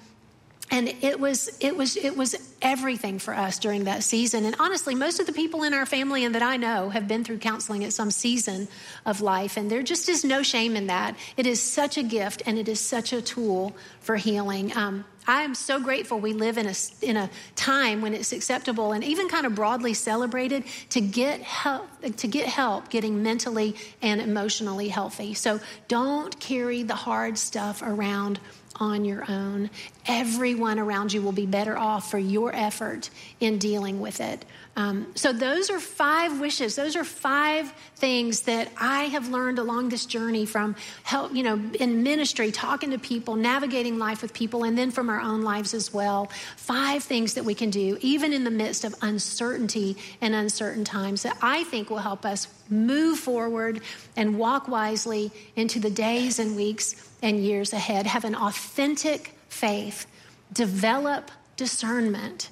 and 0.71 0.87
it 1.01 1.19
was 1.19 1.49
it 1.59 1.75
was 1.75 1.97
it 1.97 2.15
was 2.15 2.35
everything 2.61 3.17
for 3.19 3.33
us 3.33 3.57
during 3.59 3.85
that 3.85 4.03
season 4.03 4.45
and 4.45 4.55
honestly 4.59 4.93
most 4.93 5.19
of 5.19 5.25
the 5.25 5.33
people 5.33 5.63
in 5.63 5.73
our 5.73 5.85
family 5.85 6.23
and 6.23 6.35
that 6.35 6.43
i 6.43 6.57
know 6.57 6.89
have 6.89 7.07
been 7.07 7.23
through 7.23 7.37
counseling 7.37 7.83
at 7.83 7.93
some 7.93 8.11
season 8.11 8.67
of 9.05 9.21
life 9.21 9.57
and 9.57 9.71
there 9.71 9.81
just 9.81 10.09
is 10.09 10.23
no 10.23 10.43
shame 10.43 10.75
in 10.75 10.87
that 10.87 11.15
it 11.37 11.47
is 11.47 11.61
such 11.61 11.97
a 11.97 12.03
gift 12.03 12.43
and 12.45 12.59
it 12.59 12.67
is 12.67 12.79
such 12.79 13.13
a 13.13 13.21
tool 13.21 13.75
for 14.01 14.15
healing 14.15 14.75
um, 14.77 15.03
I 15.29 15.43
am 15.43 15.53
so 15.53 15.79
grateful 15.79 16.19
we 16.19 16.33
live 16.33 16.57
in 16.57 16.65
a, 16.65 16.73
in 17.03 17.15
a 17.15 17.29
time 17.55 18.01
when 18.01 18.15
it's 18.15 18.31
acceptable 18.31 18.93
and 18.93 19.03
even 19.03 19.29
kind 19.29 19.45
of 19.45 19.53
broadly 19.53 19.93
celebrated 19.93 20.63
to 20.89 21.01
get 21.01 21.41
help, 21.41 21.87
to 22.17 22.27
get 22.27 22.47
help 22.47 22.89
getting 22.89 23.21
mentally 23.21 23.75
and 24.01 24.21
emotionally 24.21 24.87
healthy. 24.87 25.35
So 25.35 25.59
don't 25.87 26.39
carry 26.39 26.81
the 26.81 26.95
hard 26.95 27.37
stuff 27.37 27.83
around 27.83 28.39
on 28.77 29.05
your 29.05 29.23
own. 29.29 29.69
Everyone 30.07 30.79
around 30.79 31.13
you 31.13 31.21
will 31.21 31.31
be 31.31 31.45
better 31.45 31.77
off 31.77 32.09
for 32.09 32.17
your 32.17 32.55
effort 32.55 33.11
in 33.39 33.59
dealing 33.59 33.99
with 33.99 34.21
it. 34.21 34.45
Um, 34.79 35.07
so, 35.13 35.33
those 35.33 35.69
are 35.69 35.79
five 35.79 36.39
wishes. 36.39 36.77
Those 36.77 36.95
are 36.95 37.03
five 37.03 37.69
things 37.97 38.43
that 38.43 38.71
I 38.79 39.05
have 39.15 39.27
learned 39.27 39.59
along 39.59 39.89
this 39.89 40.05
journey 40.05 40.45
from 40.45 40.77
help, 41.03 41.35
you 41.35 41.43
know, 41.43 41.59
in 41.77 42.01
ministry, 42.01 42.49
talking 42.53 42.91
to 42.91 42.97
people, 42.97 43.35
navigating 43.35 43.99
life 43.99 44.21
with 44.21 44.33
people, 44.33 44.63
and 44.63 44.77
then 44.77 44.89
from 44.89 45.09
our 45.09 45.19
own 45.19 45.41
lives 45.41 45.73
as 45.73 45.93
well. 45.93 46.27
Five 46.55 47.03
things 47.03 47.33
that 47.33 47.43
we 47.43 47.55
can 47.55 47.71
do, 47.71 47.97
even 47.99 48.31
in 48.31 48.45
the 48.45 48.51
midst 48.51 48.85
of 48.85 48.95
uncertainty 49.01 49.97
and 50.21 50.33
uncertain 50.33 50.85
times, 50.85 51.23
that 51.23 51.37
I 51.41 51.65
think 51.65 51.89
will 51.89 51.97
help 51.97 52.25
us 52.25 52.47
move 52.69 53.19
forward 53.19 53.81
and 54.15 54.39
walk 54.39 54.69
wisely 54.69 55.29
into 55.57 55.81
the 55.81 55.89
days 55.89 56.39
and 56.39 56.55
weeks 56.55 56.95
and 57.21 57.43
years 57.43 57.73
ahead. 57.73 58.07
Have 58.07 58.23
an 58.23 58.33
authentic 58.33 59.37
faith, 59.49 60.07
develop 60.53 61.31
discernment 61.57 62.49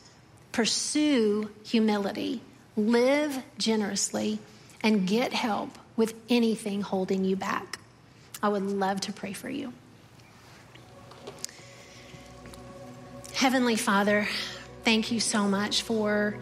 pursue 0.57 1.47
humility, 1.63 2.41
live 2.75 3.43
generously, 3.59 4.39
and 4.81 5.07
get 5.07 5.31
help 5.31 5.69
with 5.95 6.15
anything 6.29 6.81
holding 6.81 7.23
you 7.23 7.35
back. 7.35 7.77
I 8.41 8.49
would 8.49 8.63
love 8.63 8.99
to 9.01 9.13
pray 9.13 9.33
for 9.33 9.51
you. 9.51 9.71
Heavenly 13.35 13.75
Father, 13.75 14.27
thank 14.83 15.11
you 15.11 15.19
so 15.19 15.43
much 15.43 15.83
for 15.83 16.39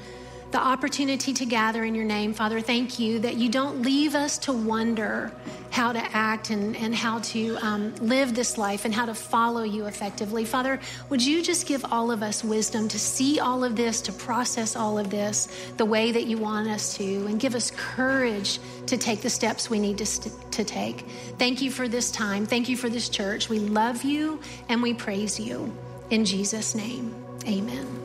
the 0.52 0.60
opportunity 0.60 1.34
to 1.34 1.46
gather 1.46 1.84
in 1.84 1.94
your 1.94 2.06
name. 2.06 2.34
Father, 2.34 2.62
thank 2.62 2.98
you 3.00 3.20
that 3.20 3.36
you 3.36 3.50
don't 3.50 3.82
leave 3.82 4.16
us 4.16 4.38
to 4.38 4.54
wonder 4.54 5.34
how 5.76 5.92
to 5.92 6.00
act 6.16 6.52
and, 6.52 6.74
and 6.78 6.96
how 6.96 7.20
to 7.20 7.58
um, 7.58 7.94
live 7.98 8.34
this 8.34 8.58
life 8.58 8.86
and 8.86 8.94
how 8.94 9.06
to 9.06 9.14
follow 9.14 9.64
you 9.64 9.88
effectively. 9.88 10.46
Father, 10.46 10.80
would 11.10 11.22
you 11.22 11.44
just 11.44 11.68
give 11.68 11.84
all 11.92 12.12
of 12.12 12.24
us 12.24 12.46
wisdom 12.46 12.88
to 12.88 12.98
see 12.98 13.42
all 13.42 13.62
of 13.62 13.76
this, 13.76 14.00
to 14.00 14.14
process 14.14 14.78
all 14.78 14.98
of 14.98 15.10
this 15.10 15.50
the 15.76 15.84
way 15.84 16.14
that 16.14 16.28
you 16.28 16.38
want 16.38 16.70
us 16.70 16.96
to, 16.96 17.26
and 17.28 17.42
give 17.42 17.56
us 17.56 17.72
courage 17.72 18.60
to 18.86 18.98
take 18.98 19.20
the 19.20 19.30
steps 19.30 19.70
we 19.70 19.78
need 19.78 19.98
to, 19.98 20.06
st- 20.06 20.50
to 20.54 20.64
take. 20.64 21.02
Thank 21.38 21.62
you 21.62 21.70
for 21.70 21.90
this 21.90 22.10
time. 22.10 22.46
Thank 22.46 22.70
you 22.70 22.78
for 22.78 22.88
this 22.88 23.10
church. 23.10 23.50
We 23.50 23.60
love 23.60 24.06
you 24.06 24.40
and 24.70 24.82
we 24.82 24.94
praise 24.94 25.38
you. 25.38 25.76
In 26.10 26.24
Jesus' 26.24 26.74
name, 26.74 27.14
amen. 27.46 28.05